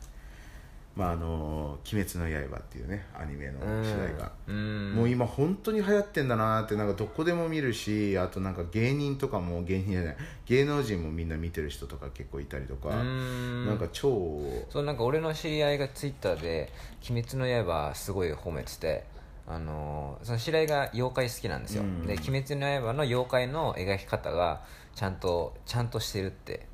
[0.94, 4.32] まああの「鬼滅の刃」っていうねアニメの主題歌。
[4.48, 4.94] うん。
[4.96, 10.18] もう今本当に流行ってんだなってなんかどこでも見るしあとなんか芸人とかも芸人じゃない。
[10.46, 12.89] 芸能人もみんな見てる人とか結構いたりとか。
[12.89, 13.66] うん。
[13.66, 16.72] なんか超そうなんか俺の知り合いがツイッターで
[17.10, 19.11] 「鬼滅の刃」すごい褒めてて
[19.54, 22.06] あのーその知り合いが妖怪好きなんですよ、うん。
[22.06, 24.62] で「鬼滅の刃」の妖怪の描き方が
[24.95, 26.68] ちゃんとちゃんとしてるって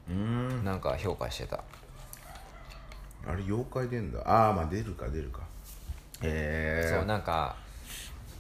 [0.64, 1.64] なんか評価してた。
[3.26, 4.20] あれ妖怪出んだ。
[4.26, 5.42] ああまあ出るか出るか。
[6.22, 7.56] へえそうなんか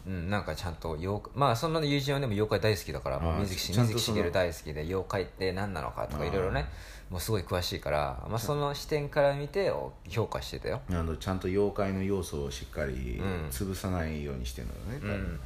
[0.08, 6.66] うん、なんかちゃんと妖怪まあそんな友人はでも妖怪大好きだから水木し水木しげる大好きで妖怪って何なのかとかいろいろね
[7.10, 9.72] もうすごい詳しいから、まあ、その視点から見て
[10.10, 10.82] 評価してたよ。
[10.90, 13.48] あのちゃんと妖怪の要素をしっかりうん。
[13.50, 15.12] 潰さないようにしてるのね、多分。
[15.12, 15.40] うん。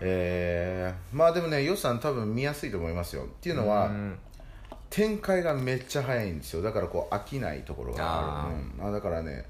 [0.00, 4.18] えーまあでもね予算多分見やすいと思いますよっていうのは、うん
[4.90, 6.62] 展開がめっちゃ早いんですよ。
[6.62, 8.54] だからこう飽きないところがある。
[8.80, 8.88] うん。
[8.88, 9.44] あだからね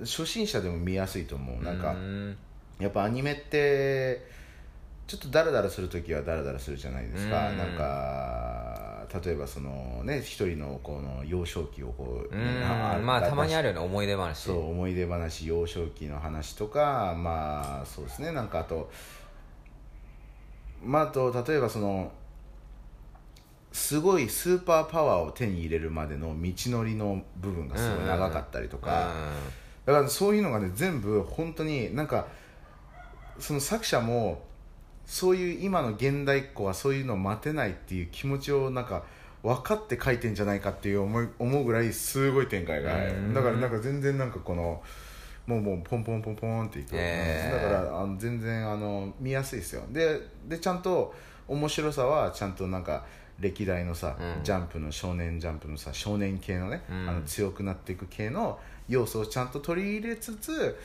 [0.00, 1.64] 初心者でも見やすいと思う。
[1.64, 2.36] なんかうん
[2.78, 4.26] やっぱアニメって
[5.06, 7.50] ちょっとダラダラする時はダラダラするじゃないですか。
[7.50, 7.58] うん。
[7.58, 12.64] なんか例えばそのね一人のこの幼少期をこううん。
[12.64, 13.86] あまあたまにあるるよね。
[13.86, 14.38] 思い出話。
[14.38, 18.32] そう思い出話幼少期の話とかまあそうですね。
[18.32, 18.90] なんかあと
[20.82, 22.10] まああと例えばその
[23.72, 29.12] すごいスーパーパワーを手に入れるまでの道のりの部分がすごい長かったりとか、
[29.84, 32.28] だからそういうのがね全部本当になんか
[33.38, 34.42] その作者も
[35.06, 39.04] そういう今の現代っ子はそういうのを待てないっていう気持ちをなんか
[39.42, 42.92] 分かって書いてんじゃないかっていう思い思うぐらいすごい展開が
[43.34, 44.82] だからなんか全然なんかこの
[45.46, 49.82] もうもうポンポンポンポンっていく、へーだからあの全然あの見やすいですよ。
[49.90, 50.18] で
[50.48, 51.14] でちゃんと
[51.46, 53.04] 面白さはちゃんとなんか
[53.40, 54.44] 歴代のさ、うん。
[54.44, 57.08] ジャンプの少年ジャンプのさ少年系のね、うん。
[57.08, 58.58] あの強くなっていく系の
[58.88, 60.78] 要素をちゃんと取り入れつつ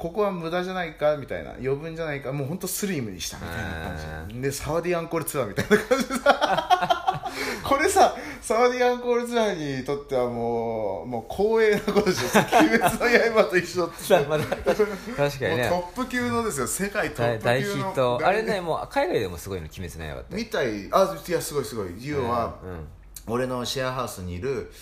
[0.00, 4.40] ここは無駄じゃないかみたいな余分じゃないかもう本当スリムにしたみたいな感じ。
[4.40, 7.30] でサワディアンコールツアーみたいな感じでさ。
[7.62, 14.02] これさサワディアンコールツアーにとってはもうもう光栄なことですよ「鬼滅の刃」と一緒って。
[14.02, 14.44] さまだ。
[14.44, 15.68] 確かにね。
[15.68, 16.66] トップ級のですよ。
[16.66, 17.52] 世界トップ級の。
[17.52, 18.20] 大大ヒット。
[18.24, 20.34] あれねもう海外でもすごいの「鬼滅の刃」って。
[20.34, 20.88] みたい。
[20.90, 21.94] あいやすごいすごい。
[22.00, 22.88] 要は、うん。
[23.26, 24.72] 俺のシェアハウスにいる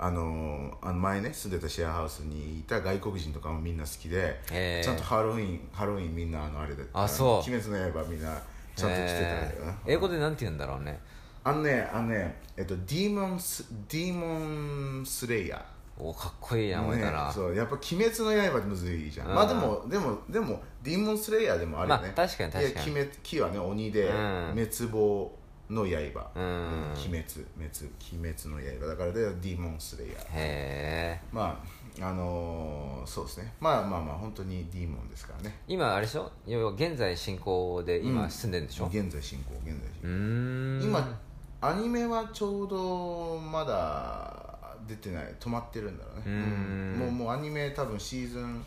[0.00, 6.84] あのあの前ね住んでたシェアハウスにいた外国人とかもみんな好きで、へーちゃんとハロウィンハロウィンみんなあのあれで。
[6.92, 7.50] あそう。
[7.50, 8.40] 鬼滅の刃みんな
[8.76, 9.58] ちゃんと来てたえ。
[9.86, 11.00] ー英語でなんて言うんだろうね。
[11.42, 15.62] あのねあのねえっとディーモンスディーモンスレイヤー。
[16.00, 19.34] おかっこいいな思えたな、ね、そうやっぱ「鬼滅の刃」ってむずいじゃん、うん。
[19.34, 22.90] まあでもでもでもディーモンスレイヤーでもあるよね、まあ確かに確かに。
[22.92, 24.50] 鬼滅木はね鬼で、うん。
[24.54, 25.32] 滅亡
[25.70, 26.92] の刃、うん。
[26.92, 27.24] 鬼滅
[27.56, 28.86] 滅鬼滅の刃。
[28.86, 30.18] だからでディーモンスレイヤー。
[30.20, 31.60] へえま
[32.00, 33.52] ああのーそうですね。
[33.60, 35.58] まあまあまあ本当にディーモンですからね。
[35.66, 36.30] 今あれでしょ？
[36.46, 38.30] 要は現在進行で今うん。
[38.30, 40.86] 住んでるんでしょ、現在進行現在進行。
[40.86, 41.18] 今
[41.60, 44.56] アニメはちょうどまだ
[44.86, 46.22] 出てない止まってるんだろうね。
[46.26, 46.98] うーん。
[46.98, 48.64] もうもうアニメ多分シーズン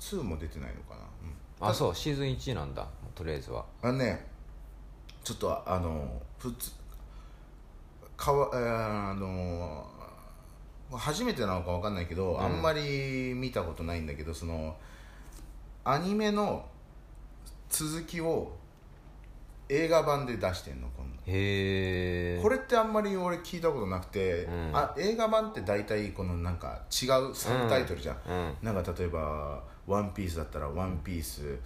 [0.00, 1.00] 2も出てないのかな、
[1.60, 1.94] うん、あそう。
[1.94, 2.86] シーズン1なんだ。
[3.14, 3.66] とりあえずは。
[3.82, 4.29] あのね
[5.22, 6.70] ちょっとあの普通
[8.16, 9.86] かわ、えーあの
[10.92, 12.42] 初めてなのかわかんないけど、ん。
[12.42, 14.76] あんまり見たことないんだけどその
[15.84, 16.64] アニメの
[17.68, 18.52] 続きを
[19.68, 21.16] 映画版で出してんの今度。
[21.26, 24.70] へえこれってあんまり俺聞いたことなくて、うん。
[24.74, 28.54] あ映画版って大体このなんか違うサブタイトルじゃん、うん。
[28.62, 31.56] なんか例えば「ワンピースだったら「ワンピース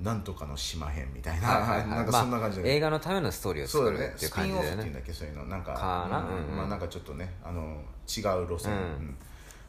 [0.00, 1.88] なんとかの島編」みたいな、はいはいはい。
[1.88, 4.14] なんかそんな感じで、まあ、映画のためのストーリーをそうだよね。
[4.16, 5.44] 作るっていうスピンオフっていうんだっけそういうの。
[5.46, 7.62] なんかまあなんかちょっとねあの
[8.06, 8.78] 違う路線、うん。
[8.78, 9.16] うん。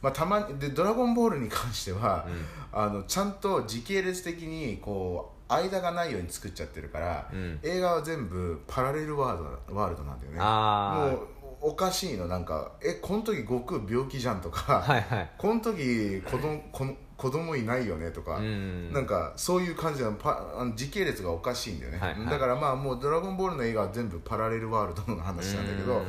[0.02, 2.28] まあ、たまにで「ドラゴンボール」に関しては、
[2.72, 7.60] あのちゃんと時系列的にこう間がないように作っちゃってるから、うん。
[7.64, 10.40] 映画は全部パラレルワールドワールドなんだよね。
[10.40, 11.28] もう
[11.62, 12.28] おかしいの。
[12.28, 15.32] なんかえこの時悟空病気じゃんとか、はいはい。
[15.38, 16.86] この時子供子
[17.18, 18.92] 子供いないよねとか、うん。
[18.92, 22.30] なんかそういう感じのパあの時系列がおかしいんだよね、はいはい。
[22.30, 26.08] だからまあもう「ドラゴンボール」の映画は全部パラレルワールドの話なんだけどうん。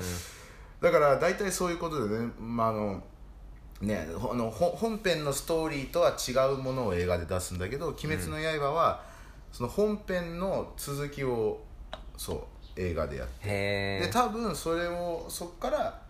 [0.81, 3.03] だから大体そういうことでね,、まああの
[3.81, 9.03] ねほあのほ本編のストーリーとは違うものを映画で出すんだけど「鬼滅の刃は」
[9.53, 11.61] その本編の続きを
[12.17, 12.41] そう
[12.77, 14.01] 映画でやって。
[14.01, 16.03] で多分それをそっから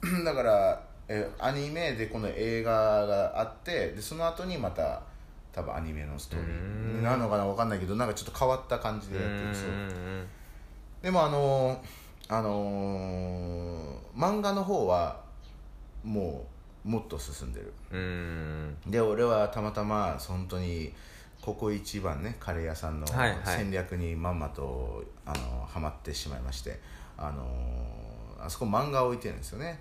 [0.24, 2.72] だからえアニメでこの映画
[3.06, 5.02] があってでその後にまた
[5.52, 9.70] 多分アニメのストーリーになるのかな分かんないけどなんかちょっと変わった感じでやってるそう
[11.02, 11.78] でもあのー
[12.28, 15.20] あのー漫画の方は
[16.04, 16.46] も
[16.84, 17.72] うもっと進んでる。
[17.92, 18.76] うん。
[18.86, 20.92] で俺はたまたま本当に
[21.40, 23.38] ここ一番ねカレー屋さんのはいはい。
[23.44, 26.80] 戦略にまんまと、あのハマってしまいまして
[27.16, 27.44] あの
[28.40, 29.80] あそこ漫画置いてるんですよね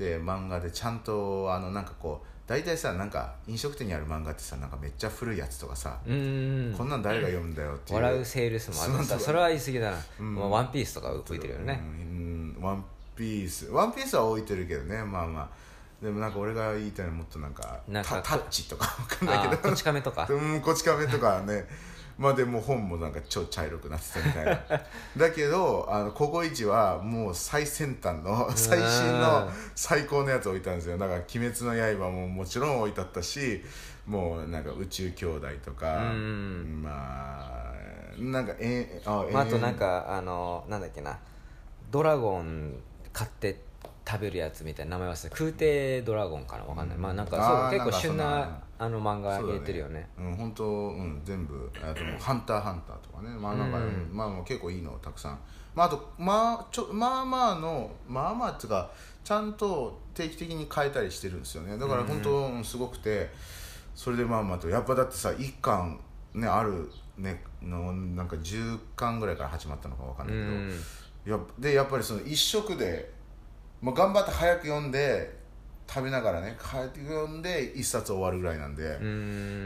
[0.00, 6.74] で漫画でちゃんとあのなんかこう大体さなんか飲食店にある漫画ってさなんかめっちゃ古いやつとかさ、うん。
[6.76, 12.56] こんなん誰が読むんだよっていう笑うセールスもあるさそれは言い過ぎだな、うワンピースとか浮いてるよね、うん。
[12.60, 12.84] ワン
[13.14, 15.04] ピースワンピースは置いてるけどね。
[15.04, 15.48] まあまあ。
[16.02, 19.70] でもなんか俺が言いたいのはもっとなんかなんかタタッチとかわかんないけど。
[19.70, 20.26] こち亀とか。
[20.32, 21.66] うんこち亀とかね
[22.20, 24.60] まあでも本もなんか超茶色くなってたみたいな。
[25.16, 30.98] だけどあのココイチはもう最先端の最新の最高のやつ置いたんですよ。
[30.98, 33.64] だから「鬼滅の刃」ももちろん置いてあったし
[34.06, 37.72] もうなんか宇宙兄弟とかうんまあ
[38.18, 41.18] なんかえあまあ、あとえなんかあのなんだっけな。
[41.90, 42.74] ドラゴン
[43.14, 43.62] 買って
[44.10, 45.36] 食べるやつみたいな名前忘れた。
[45.36, 46.64] 空挺ドラゴンかな？
[46.64, 50.08] わかんない、まあなんかそう結構旬なあの漫画入れてるよね。
[50.18, 51.70] うん本当うん全部。
[51.82, 53.28] あともう ハンターハンターとかね。
[53.30, 54.10] まあなんか、うん。
[54.12, 55.38] まあもう結構いいのたくさん。
[55.74, 58.90] まああとまあちょまあまあのまあまあっていうか
[59.22, 61.78] ちゃんと定期的に変えたりしてるんですよね。
[61.78, 63.30] だから本当、うんすごくて
[63.94, 66.00] それでまあまあとやっぱだってさ一巻
[66.34, 71.38] ねあるねのなんか10巻ぐらいから始まったのかわかんうないけど、ん。
[71.38, 73.12] やっぱでやっぱりその一食で、
[73.80, 75.40] まあ、頑張って早く読んで
[75.92, 78.96] 食べながらね早く読んで一冊終わるぐらいなんで、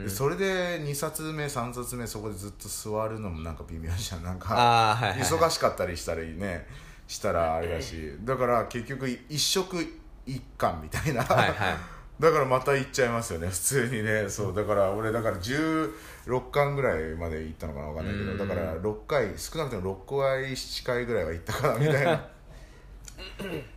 [0.08, 4.22] それで2冊目3冊目そこでずっと座るのもなんか微妙じゃん。
[4.22, 6.66] なんかはいはい忙しかったりしたりね
[7.06, 8.16] したらあれだし。
[8.24, 9.76] だから結局一食
[10.24, 11.56] 一貫みたいな、はいはい。
[12.18, 14.26] だからまた行っちゃいますよね普通にね。
[14.28, 18.38] そうだから俺だから16巻ぐらいまで行ったのかな分かんないけうん。
[18.38, 22.34] どだから6回少なくとも6回7回ぐらいは行ったかなみたいな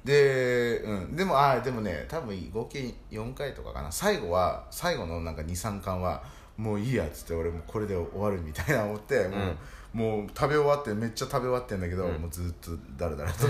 [0.04, 3.92] で、うん、でもああでもね多分合計4回とかかな。
[3.92, 6.24] 最後は最後のなんか23巻は
[6.58, 9.58] もういいやっつって俺もうこれで終わるみたいな思って、もう
[9.98, 12.22] もう食べ終わってめっちゃ食べ終わってんだけど、うん。
[12.22, 13.48] もうずっとだらだらと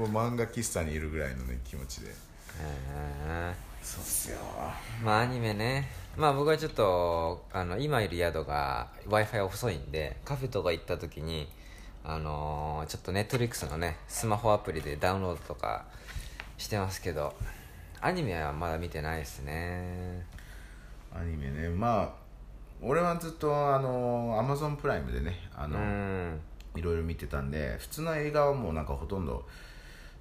[0.00, 2.08] もう漫画喫茶にいるぐらいのね気持ちで。
[2.08, 2.14] うん
[3.82, 4.38] そうっすよ。
[5.04, 5.88] まあアニメね。
[6.16, 11.48] まあ僕はちょっとあの今いる宿が w i f i が細いんでカフェとか行った時に
[12.04, 15.86] あのーちょっとネットリックスのねスマホアプリでダウンロードとか
[16.58, 17.34] してますけど
[18.00, 20.26] アニメはまだ見てないですね。
[21.14, 21.68] アニメね。
[21.70, 22.08] まあ
[22.82, 26.40] 俺はずっとあのアマゾンプライムでねあうの、ん。
[26.76, 29.46] いろいろ見てたんで普通の映画はもうなんかほとんど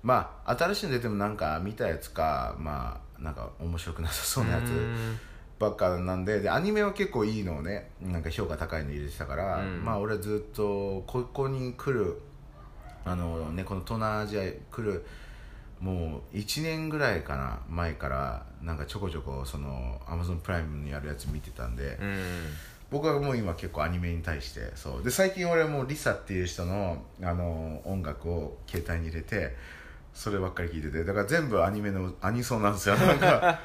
[0.04, 5.20] まあ新しいの出てもなんか見たやつかまあなんか面白くなさそうなやつうん
[5.60, 9.84] ばっかなんででアニメは結構いいのをねなんか評価高いの入れてたから、うん。
[9.84, 12.20] まあ俺はずっとここに来る
[13.06, 15.06] あのねこの東南アジアへ来る
[15.80, 22.20] もう1年ぐらいかな前からなんかちょこちょこそのアマゾンプライムにあるやつ見てたんで、うん。
[22.92, 25.04] 僕はもう今結構アニメに対してそう。
[25.04, 29.56] で最近俺はもうリサっていう人のあの音楽を携帯に入れて
[30.14, 32.96] そればっかり聴いててだから全部アニメのアニソンなんですよ。
[32.96, 33.60] なんか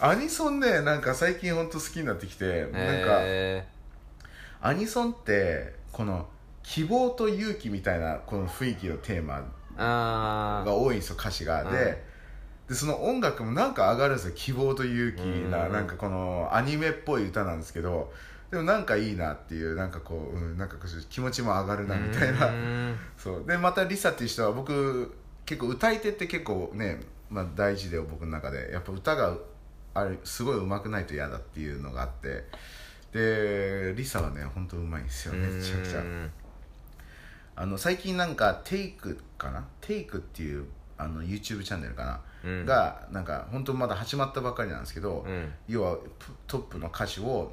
[0.00, 3.66] アニソンねなんか最近本当好きになってきて、なんかえ
[4.60, 6.26] アニソンってこの
[6.62, 9.44] 希望と勇気みたいなこの雰囲気のテーマ
[10.64, 12.10] が多いんですよ歌詞が、うんで
[12.68, 15.20] でその音楽もなんか上がるんですよ希望と勇気
[15.50, 18.12] な、うんなんかこのアニメっぽい歌なんですけど
[18.50, 20.76] でもなんかいいなっていうなんかこう、うん、なんか
[21.08, 22.96] 気持ちも上がるなみたいな、うん。
[23.16, 23.44] そう。
[23.46, 25.14] でまたリサっていう人は僕
[25.46, 28.70] 結構歌い手って結構ね、まあ、大事で僕の中で。
[28.72, 29.36] やっぱ歌が
[29.94, 32.44] あれすごい上手くないと嫌だっていうのがあって。
[33.12, 35.34] でリサはね本当うまいんですよ。
[35.34, 36.00] めちゃくちゃ。
[36.00, 36.30] うん
[37.56, 39.66] あの最近なんかテイクかな？
[39.80, 40.64] テイクっていう
[40.96, 42.64] あの YouTube チャンネルかな、うん。
[42.64, 45.52] がなんか本当まだ始まったばっかりなんですけど、うん。
[45.68, 47.52] 要はプトップの歌詞を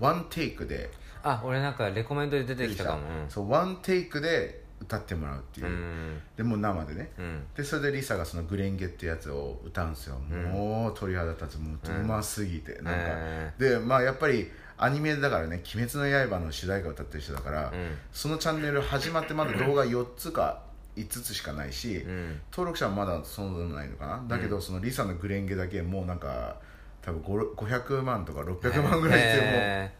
[0.00, 0.90] ワンテイクで
[1.22, 3.02] あ俺なんかレコメンドで出てきたかも。
[3.28, 5.66] そうワンテイクで歌ってもらうっていう。
[5.66, 6.20] う、ん。
[6.36, 7.44] でもう生でね、うん。
[7.56, 17.72] でそれでリサがその紅蓮華ってやつを歌うんですよ、もう鳥肌立つもううますぎて、なんか、えでまあやっぱりアニメだからね「鬼滅の刃」の主題歌を歌ってる人だから、ん。
[18.12, 20.62] そのチャンネル始まってまだ動画4つか
[20.96, 22.40] 5つしかないし、うん。
[22.50, 24.24] 登録者はまだそんなないのかな。
[24.28, 26.60] だけど、そのリサのグレンゲだけもうなんか
[27.02, 29.92] 多分5 500万とか600万ぐらいでもう、え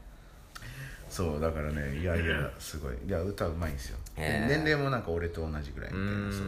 [1.09, 2.94] そうだからねいやいやすごい。
[3.07, 4.48] いや歌うまいんですよ、でへー。
[4.48, 6.46] 年齢もなんか俺と同じぐらいみたいなそう。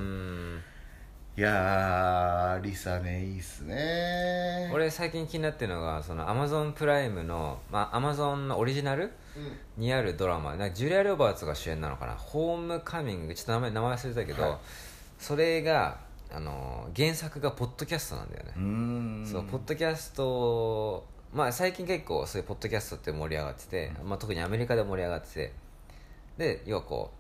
[1.36, 4.70] いやーリサねいいっすね。
[4.74, 9.82] 俺最近気になってるのがそのアマゾンプライムのまあアマゾンのオリジナルうん。
[9.82, 10.56] にあるドラマ。
[10.56, 12.16] なんかジュリア・ロバーツが主演なのかな？
[12.16, 14.58] ホームカミングちょっと名前名前忘れたけど、はい。
[15.20, 15.98] それが
[16.32, 18.52] あの原作がポッドキャストなんだよね。
[19.24, 25.52] そうポッドキャストまあ最近結構そういうポッドキャストって盛り上がってて、まあ、特にアメリカで盛り上がってて。
[26.38, 27.10] で要はこ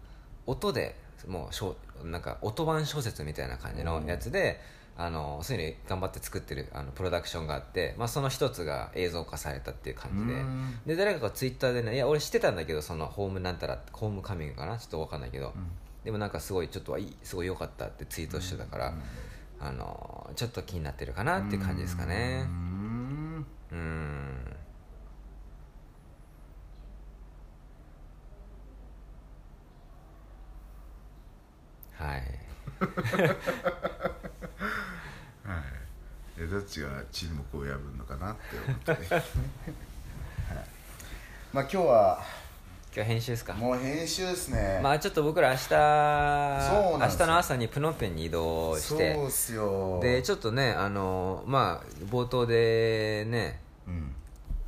[0.46, 0.94] う音で
[1.26, 4.60] もうしょなんか音版小説みたいな感じのやつで、
[4.96, 10.40] あのそういうの頑張って作ってるあのプロダクションがあって、まあ、その一つが映像化されたっていう感じで。
[10.40, 10.78] うん。
[10.86, 14.78] で誰かがツイッターでねいや俺知ってたんだけどそのホームなんたらホームカミングかな？
[14.78, 15.52] ちょっと分かんないけど、
[16.04, 18.94] でもなんかすごいちょっとはいいすごい良かったってツイートしてたから、
[19.60, 22.46] あのちょっと気になってるかなっていう感じですかね
[23.72, 23.80] うーん。
[23.80, 24.58] うん
[31.98, 32.20] はい。
[35.44, 35.58] は
[36.36, 36.40] い。
[36.40, 39.22] でどっちが沈黙を破るのかなって思って、 はい、
[41.52, 42.22] まあ今日は
[42.98, 43.54] 今日編集ですか？
[43.54, 45.68] もう編集ですね、まあちょっと僕ら明日
[47.00, 49.14] 明日の朝にプノンペンに移動して。
[49.14, 50.00] そうっすよ。
[50.02, 54.12] でちょっとねあのまあ冒頭でねうん。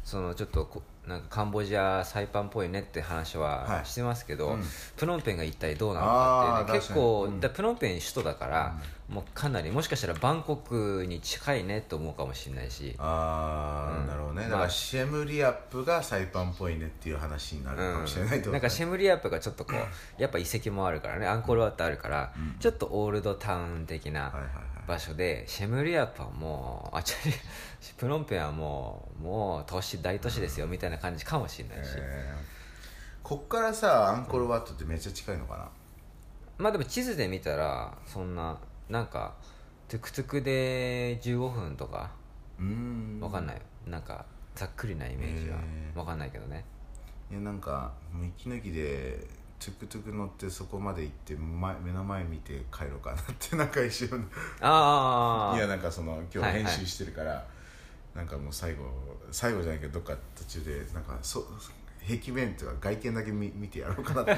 [0.05, 3.85] そのちょっとこなんかカンボジアサイパンっぽいねって話ははい。
[3.85, 4.65] してますけど、うん。
[4.97, 7.41] プノンペンが一体どうなのかっていうね結構、うん。
[7.41, 8.77] だプノンペン首都だから、
[9.11, 12.95] もうかなりもしかしたらバンコクに近いねと思うかもしれないし。
[12.97, 14.07] ああ、うん。
[14.07, 14.43] なるほどね。
[14.43, 21.27] まあだからシェムリアップがサイパンっぽいねっていう話になるかもしれないってことなんかシェムリアップがちょっとこうやっぱ遺跡もあるからね。
[21.27, 24.53] アンコールワットあるから、ちょっとオールドタウン的なはいはいはい。
[24.87, 27.05] 場所でシェムリアップはもうあ違う
[27.97, 32.37] プノンペンはもうもう都市大都市ですよみたいな感じかもしれないし、えー。
[33.23, 35.69] こっからさアンコールワットってめっちゃ近いのかな、
[36.59, 38.59] まあでも地図で見たらそんな
[38.91, 39.35] なんか
[39.89, 42.11] トゥクトゥクで15分とか
[42.59, 43.21] うーん。
[43.21, 45.99] わかんない、なんかざっくりなイメージはへー。
[45.99, 46.65] わかんないけどね。
[47.31, 49.25] いやなんかもう息抜きで
[49.61, 54.29] トゥクトゥク乗ってそこまで行って前目の前見て帰ろうかなってなんか一瞬。
[54.61, 57.47] ああ いやなんかその今日はいはい編集してるから、
[58.15, 58.85] なんかもう最後
[59.31, 61.47] 最後じゃないけどどっか途中でなんかそ
[62.03, 64.33] 壁面っていうか外見だけ見見てやろうかなって。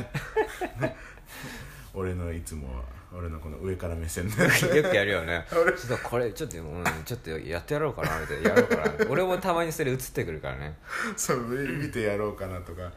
[0.79, 0.95] ね
[1.95, 2.83] 俺のいつも
[3.15, 4.43] 俺のこの上から目線で。
[4.77, 5.47] よくやるよね。
[5.53, 8.49] 俺 ちょっとこれちょっと、うん、ちょっとやってやろうかなみたいな。
[8.51, 9.11] やろうかな。
[9.11, 10.79] 俺もたまにそれ映ってくるからね。
[11.17, 12.91] そう見てやろうかなとか。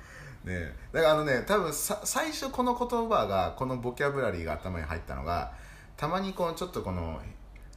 [0.44, 5.52] ねだからあのね多分さ最初この言葉がこのボキャブラリーが頭に入ったのが
[5.98, 7.20] たまにこのちょっとこの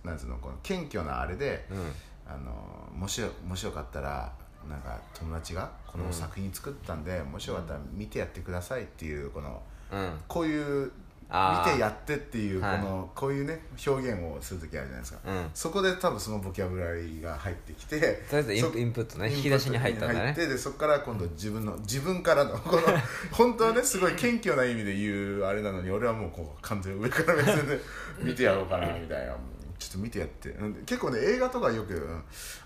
[0.04, 1.92] なんつうのこの謙虚なあれで、うん。
[2.28, 2.52] あの
[2.94, 4.30] もしよもしよかったら
[4.68, 10.20] なんか友達がこの作品作ったんで、もしよかったら見てやってくださいっていうこのうん。
[10.28, 10.92] こういう
[11.30, 12.78] 見てやってっていうこはい。
[12.80, 15.50] の、こういうね表現をする時あるじゃないですか、うん。
[15.52, 19.30] そこで多分そのボキャブラリーが入ってきてとりあえずインそプットね。
[19.34, 20.20] 引き出しに入ったんだね。
[20.20, 22.82] 入ってでそこから今度自分の自分からのこの
[23.30, 27.78] 本当はねすごい謙虚な意味で言うあれなのに俺はもうこう完全に上から目線で
[28.22, 29.34] 見てやろうかなみたいな。
[29.78, 30.48] ちょっと見てやって。
[30.50, 32.22] うん結構ね映画とかよくうん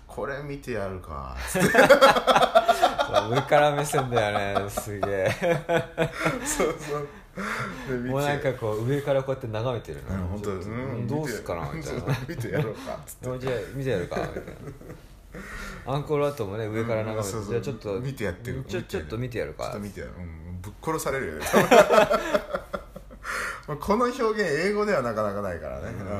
[0.07, 1.35] これ見てやるか。
[1.49, 4.69] つってそう上から目線だよね。
[4.69, 5.29] すげえ。
[6.45, 7.07] そうそう
[8.07, 11.07] もうなんかこう上からこうやって眺めてるうん本当ちょっとうん。
[11.07, 12.01] どうすっかなみたいな。
[12.29, 12.99] 見てやろうか。
[13.05, 14.17] つってじゃあ見てやるか。
[14.21, 18.63] みたいなアンコールワットもね上から眺めて、うんじゃあちょっと見てやってる。
[18.67, 19.63] ちょちょっと見てやるか。
[19.63, 21.33] ちょっと見てやる、うん、ぶっ殺されるよ。
[21.33, 21.39] ね
[23.67, 26.07] まあこの表現英語ではなかなかないからね、うん。
[26.07, 26.17] うん。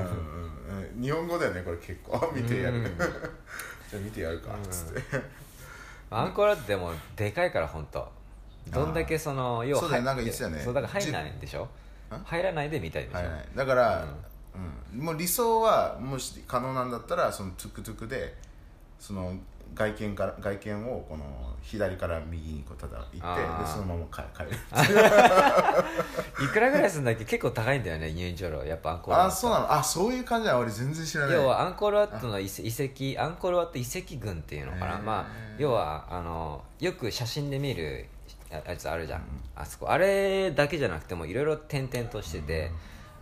[0.96, 1.02] うん。
[1.02, 2.32] 日本語だよねこれ結構。
[2.34, 2.84] 見てやる、うん。
[2.86, 3.06] じゃ
[3.94, 5.02] あ見てやるかっつって、
[6.10, 8.12] アンコールワットでもでかいから本当
[8.72, 10.04] どんだけその要はそうだよ。
[10.04, 10.62] 入なんか言ってたよね。
[10.64, 11.68] そうだから入らないんでしょ？
[12.12, 14.06] じ入らないで見たいんでしょ、はいはい、だから、
[14.94, 15.00] うん。
[15.00, 18.36] もう理想はもし可能なんだったらそのトゥクトゥクで
[19.00, 19.34] その
[19.74, 21.24] 外見から外見をこの
[21.64, 23.64] 左から右にこうただ行あってー。
[23.64, 24.52] でそのまま帰帰る。
[26.46, 27.26] いくらぐらいするんだっけ？
[27.26, 28.64] 結構高いんだよね入場料。
[28.64, 29.74] やっぱアンコールワットあそうなの。
[29.74, 31.36] あそういう感じは俺全然知らない。
[31.36, 35.26] 要はアンコールワットの遺跡アンコールワット遺跡群っていうのかな、まあ
[35.58, 38.08] 要はあのよく写真で見る
[38.54, 39.22] ややつあるじゃん、
[39.56, 39.90] あそこ。
[39.90, 42.72] あれだけじゃなくてもいろいろ点々としてて、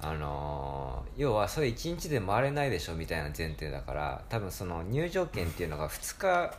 [0.02, 6.54] あのー要はそれ1日で回れないでしょみたいな前提だから多分その入場券っていうのが2日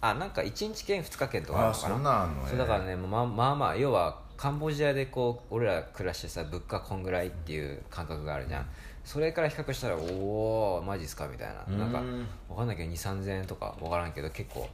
[0.00, 2.48] あなんか1日券2日券とかあるあのかな？
[2.48, 8.66] そうだからねまあまあまあ要はカンボジアでこう俺ら暮らしてさ物価こんぐらいっていう感覚があるじゃん。
[9.04, 11.76] それから比較したらおおマジっすかみたいな。
[11.76, 14.68] なんかうんわかんないけど2 3 0 0 0円とかわからんけど結構。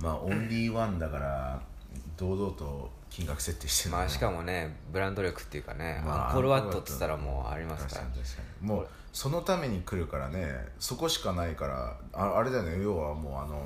[0.00, 1.60] まあオンリーワンだから
[2.16, 8.06] 堂々と金額設定してるまあしかもねブランド力っていうかね、まあアンコールワットって言ったらもうありますから。
[8.60, 10.48] もうそのために来るからね
[10.78, 12.82] そこしかないからああれだよね。
[12.82, 13.62] 要はもうあの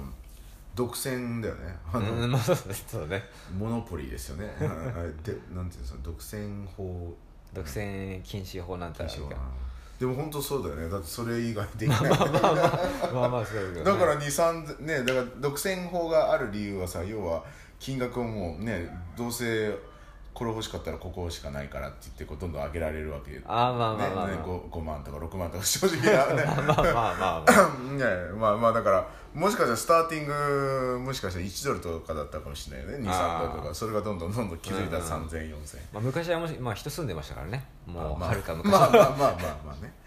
[0.74, 1.76] 独占だよね。
[1.92, 3.22] あの、うんまあそうね。
[3.57, 4.53] モノポリーですよね。
[4.59, 4.66] で
[5.55, 7.16] なんていうの独占法。
[7.55, 9.30] 独占禁止法なんてあるけど
[9.99, 10.90] でも本当そうだよね。
[10.90, 12.01] だってそれ以外できない。
[13.14, 17.42] まあまあそうだけど、ね、だから23ねだから独占法がある理由はさ要は
[17.79, 19.74] 金額をもうねどうせ
[20.37, 24.27] これ欲しかったらここしかないからって言ってこうどんどん上げられるわけあーまあまあまあまあ。
[24.29, 26.27] ねね 5, 5万とか6万とか正直な。
[26.37, 27.51] ねまあまあまあまあ。
[27.97, 28.05] ね
[28.39, 33.09] まあまあだからもしかしたらスターティングもしかしたら1ドルとかだったかもしれないよね。
[33.11, 33.74] 23ドルとか。
[33.74, 39.37] それがどんどんどんどん気づいたらうんうん30004000まあ、昔はもし、まあ、人住んでましたからねもうまあはるか昔、まあまあまあまあ
[39.68, 40.06] まあねいや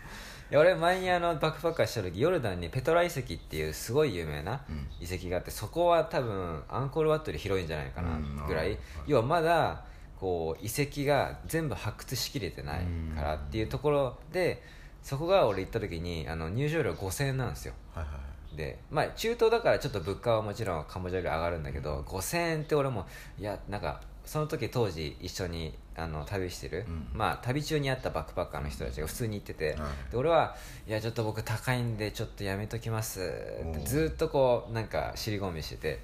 [0.52, 4.88] 俺前にあのバックパッカーした時ヨルダンにペトラ遺跡っていうすごい有名なうん。
[5.00, 8.48] 遺跡があってそこは多分アンコールワットより広いんじゃないかなうん。
[8.48, 8.78] ぐらい、
[9.08, 9.84] 要はまだ
[10.20, 12.86] こう遺跡が全部発掘しきれてない
[13.16, 14.62] からっていうところで
[15.02, 17.74] そこが俺行った時にあの入場料5000円なんですよ。
[17.94, 23.06] はいはいでまあ中東だからちょっと物価はもちろんカンボジアより上がるんだけど5000円って俺も
[23.38, 27.08] いやなんかその時当時一緒にあの旅してる、うん。
[27.18, 30.12] まあ旅中に会ったバックパッカーの人たちが普通に行ってて、はい。
[30.12, 30.56] で俺は
[30.88, 36.00] いやちょっと僕高いんでちょっとやめときますってずっとこうなんか尻込みしてて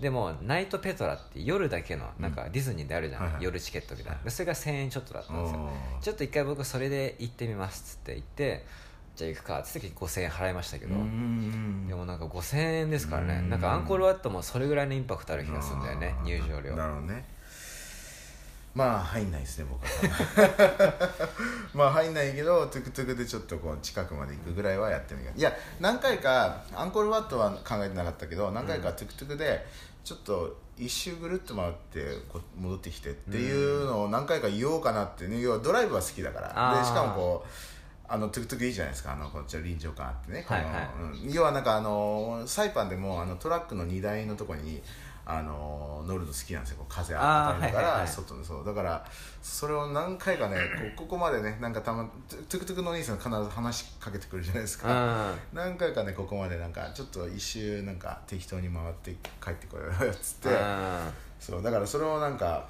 [0.00, 3.42] でもナイトペトラって夜だけのなんかディズニーであるじゃん、はいはい。
[3.42, 4.22] 夜チケットみたいな。
[4.22, 5.68] でそれが1000円ちょっとだったんですよ。
[6.00, 8.64] ちょっと一回僕それで行ってみますっつって行って
[9.16, 13.40] じゃあ行くかっつって5000円払いましたけど、うんでもなんか5000円ですからね。
[13.42, 13.50] うん。
[13.50, 16.76] なんかアンコールワットもそれぐらいのインパクトある気がするんだよね入場料。
[16.76, 17.33] なるほどね
[18.74, 21.10] まあ入んないですね僕は。
[21.72, 25.30] まあ入んないけどトゥクトゥクでちょっとこう近くまで行くぐらいはやってみる。
[25.36, 29.64] いや何回かアンコールワットは考えてなかったけど何回かトゥクトゥクで
[30.02, 36.80] ちょっと一周ぐるっと回ってこう戻ってきてっていうのを何回か行こうかなってね要はドライブは好きだから。
[36.80, 37.48] でしかもこう
[38.06, 39.12] あのトゥクトゥクいいじゃないですか。
[39.12, 40.44] あのこっちは臨場感あってね
[41.30, 44.82] 要はなんかあのサイパンでもあのトラックの荷台のところに
[45.26, 46.76] あの乗るの好きなんですよ。
[46.78, 48.08] こう風当たりながら、はいはいはい。
[48.08, 48.64] 外のそう。
[48.64, 49.06] だから
[49.42, 50.56] それを何回かね
[50.96, 59.12] こうここまでねなんかたまトゥクトゥクのお兄さん必ず話しかけてくるじゃないですうか、ん何回かねここまでなんかちょっと一周なんか適当に回って
[59.42, 61.62] 帰ってこようよっつって、うんそう。
[61.62, 62.68] だからそれをなんか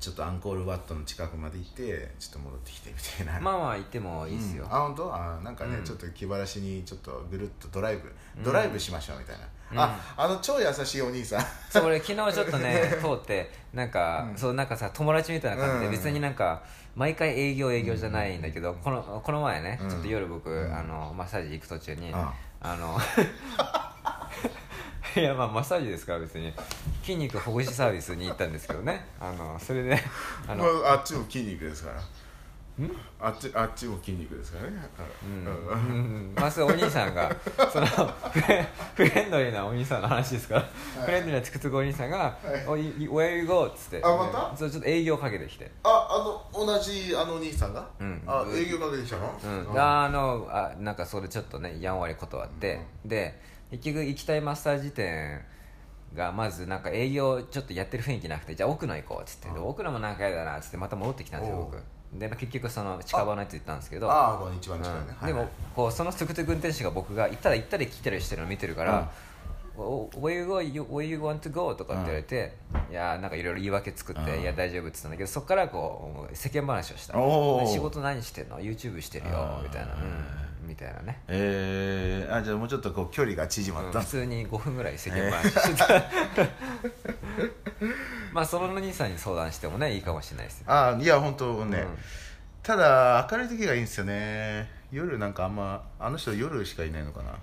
[0.00, 3.40] ちょっとアンコールワットの近くまで行ってちょっと戻ってきてみたいな。
[3.40, 4.72] まあまあ行ってもいいっすよ、うん。
[4.72, 5.14] あ本当？
[5.14, 5.84] あなんかね、うん。
[5.84, 8.44] ちょっと気晴らしにちょっとぐるっとドライブうん。
[8.44, 11.44] ドライブしましょうみたいな、うんああの超優しいお兄さん。
[11.70, 14.36] そう俺昨日ちょっとね 通ってなんか、うん。
[14.36, 15.92] そうなんかさ友達みたいな感じで、うん。
[15.92, 16.62] 別になんか
[16.96, 19.90] 毎回営業営業じゃないんだけど、このこの前ね、うん。
[19.90, 20.74] ちょっと夜僕、うん。
[20.74, 22.98] あのマッサージ行く途中に、ああの
[25.16, 26.52] いやまあマッサージですから別に
[27.02, 29.06] 筋肉ほぐしサービスに行ったんですけどね。
[29.20, 29.98] あのそれで
[30.46, 32.00] あの、まあ、あっちも筋肉ですから
[33.20, 34.76] あっちあっちも筋肉ですからね。
[35.24, 35.44] うん。
[35.46, 37.34] うんうんまあそれお兄さんが
[37.72, 40.68] そのフレンドリーなお兄さんの話ですから、
[41.04, 44.00] フレンドリーなつくつくお兄さんがはい「おい Where you go?」っつって。
[44.04, 44.56] あまた？
[44.56, 45.70] そうちょっと営業かけてきて。
[45.82, 46.18] ああ
[46.56, 48.22] の同じあのお兄さんが、うん。
[48.26, 55.44] あ営業かけてきたの、うん、ああのあなんかそれちょっとねやんわり断って、で結局行きたいマッサージ店
[56.14, 59.50] がまずなんか営業ちょっとやってる雰囲気なくてじゃあ奥野行こうっつって。
[59.50, 61.82] で奥野もなんかやだなっつってまた戻ってきたんですよ僕
[62.12, 64.10] でまあ結局その近場のやつ行ったんですけど。
[64.10, 65.16] ああ一番近いね、うん。
[65.16, 69.10] はいでもこうそのトゥクトゥク運転手が僕が行ったら行ったり来たりしてるの見てるから
[69.76, 70.60] 「お Where you go?
[70.60, 72.54] You- Where you want to go?」とかって言われて、
[72.90, 74.42] いやーなんかいろいろ言い訳作って「うん。
[74.42, 77.14] いや大丈夫」って言ったんだけどそこからこう世間話をした。
[77.14, 79.60] 仕事何してんの？YouTube してるよ。
[79.62, 84.04] みたいな、うん、みたいなね、えー、あじゃあもうちょっとこう距離が縮まった、うん。
[84.04, 85.86] 普通に5分ぐらい世間話してた、
[88.32, 91.98] まあそのお兄さんに相談してもねいいかもしれないですよ、あいや本当ね、うん。
[92.62, 94.70] ただ明るい時がいいんですよね。
[94.90, 97.34] 夜なんかあんまあの人夜しかいないのかな。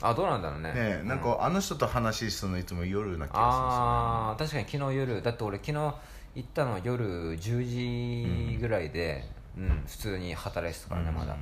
[0.00, 0.72] あどうなんだろうね。
[0.72, 5.94] ねなんかあの人と話するのいつも夜な気がああ確かに昨日夜だって俺昨日行
[6.40, 9.24] ったの夜10時ぐらいで、
[9.56, 9.84] うん。
[9.86, 11.36] 普通に働いてたからねまだ、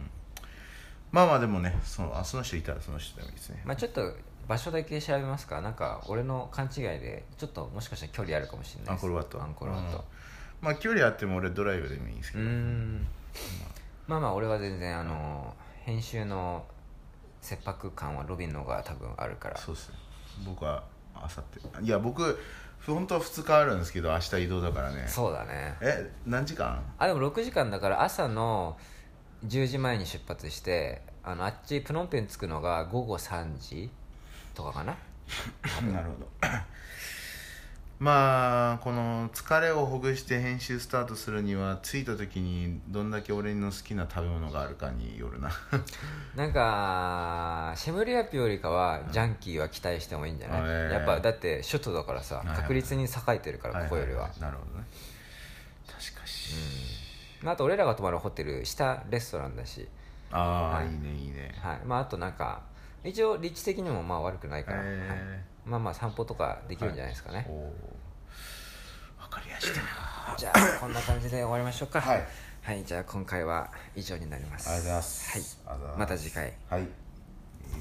[1.13, 3.63] まあまあでもねそのあその人いたらその人でもいいですね。
[3.65, 4.13] まあ、ちょっと
[4.49, 5.61] 場所だけ調べますか？
[5.61, 8.91] なんか俺の勘違いでちょっともしかしたら距離あるかもしれないです。
[8.93, 9.43] アンコールワット。
[9.43, 10.05] アンコールワット。
[10.61, 13.07] まあ距離あっても俺ドライブでもいいんですけど、うーん。
[14.07, 16.65] まあまあ俺は全然あの編集の
[17.41, 19.57] 切迫感はロビンの方が多分あるから。
[19.57, 19.97] そうっすね。
[20.45, 20.85] 僕は
[21.15, 21.61] あさって。
[21.85, 22.39] いや僕
[22.87, 25.05] 本当は2日あるんですけど明日移動だからね。
[25.09, 25.75] そうだね。
[25.81, 26.81] え何時間？
[26.99, 28.77] あでも6時間だから朝の
[29.47, 33.91] 10時前に出発してあのあっちプノンペン着くのが午後3時
[34.57, 34.97] とかかな。
[35.93, 36.29] なるほど。
[37.99, 45.51] まあこの疲れをほぐして編集スタートするには着いた時にどんだけ俺の好きな食べ物があるかによるな。
[46.37, 54.87] なんかシェムリアピよりかはジャンキーは期待してもいいんじゃない、うんええやっぱだって首都だからさ、確実に栄えてるからここよりは,、なるほどね。
[55.87, 56.55] 確かし、
[57.43, 59.89] まあ、あと俺らが泊まるホテル下レストランだし、
[60.31, 60.89] ああ、はい。
[60.89, 61.55] い、いねいいね。
[61.63, 61.81] はい。
[61.87, 62.63] まあ、あとなんか
[63.07, 65.19] 一応立地的にもまあ悪くないから、えはい。
[65.65, 67.47] まあまあ散歩とかできるんじゃないですかね、
[69.19, 69.81] 分かりやした
[70.37, 72.01] じゃあこんな感じで終わりましょうか。
[72.01, 72.27] はい。
[72.63, 74.69] はい、じゃあ今回は以上になります。
[74.69, 75.69] ありがとうございます。
[75.69, 75.99] はい。
[75.99, 76.53] また次回。
[76.69, 77.06] はい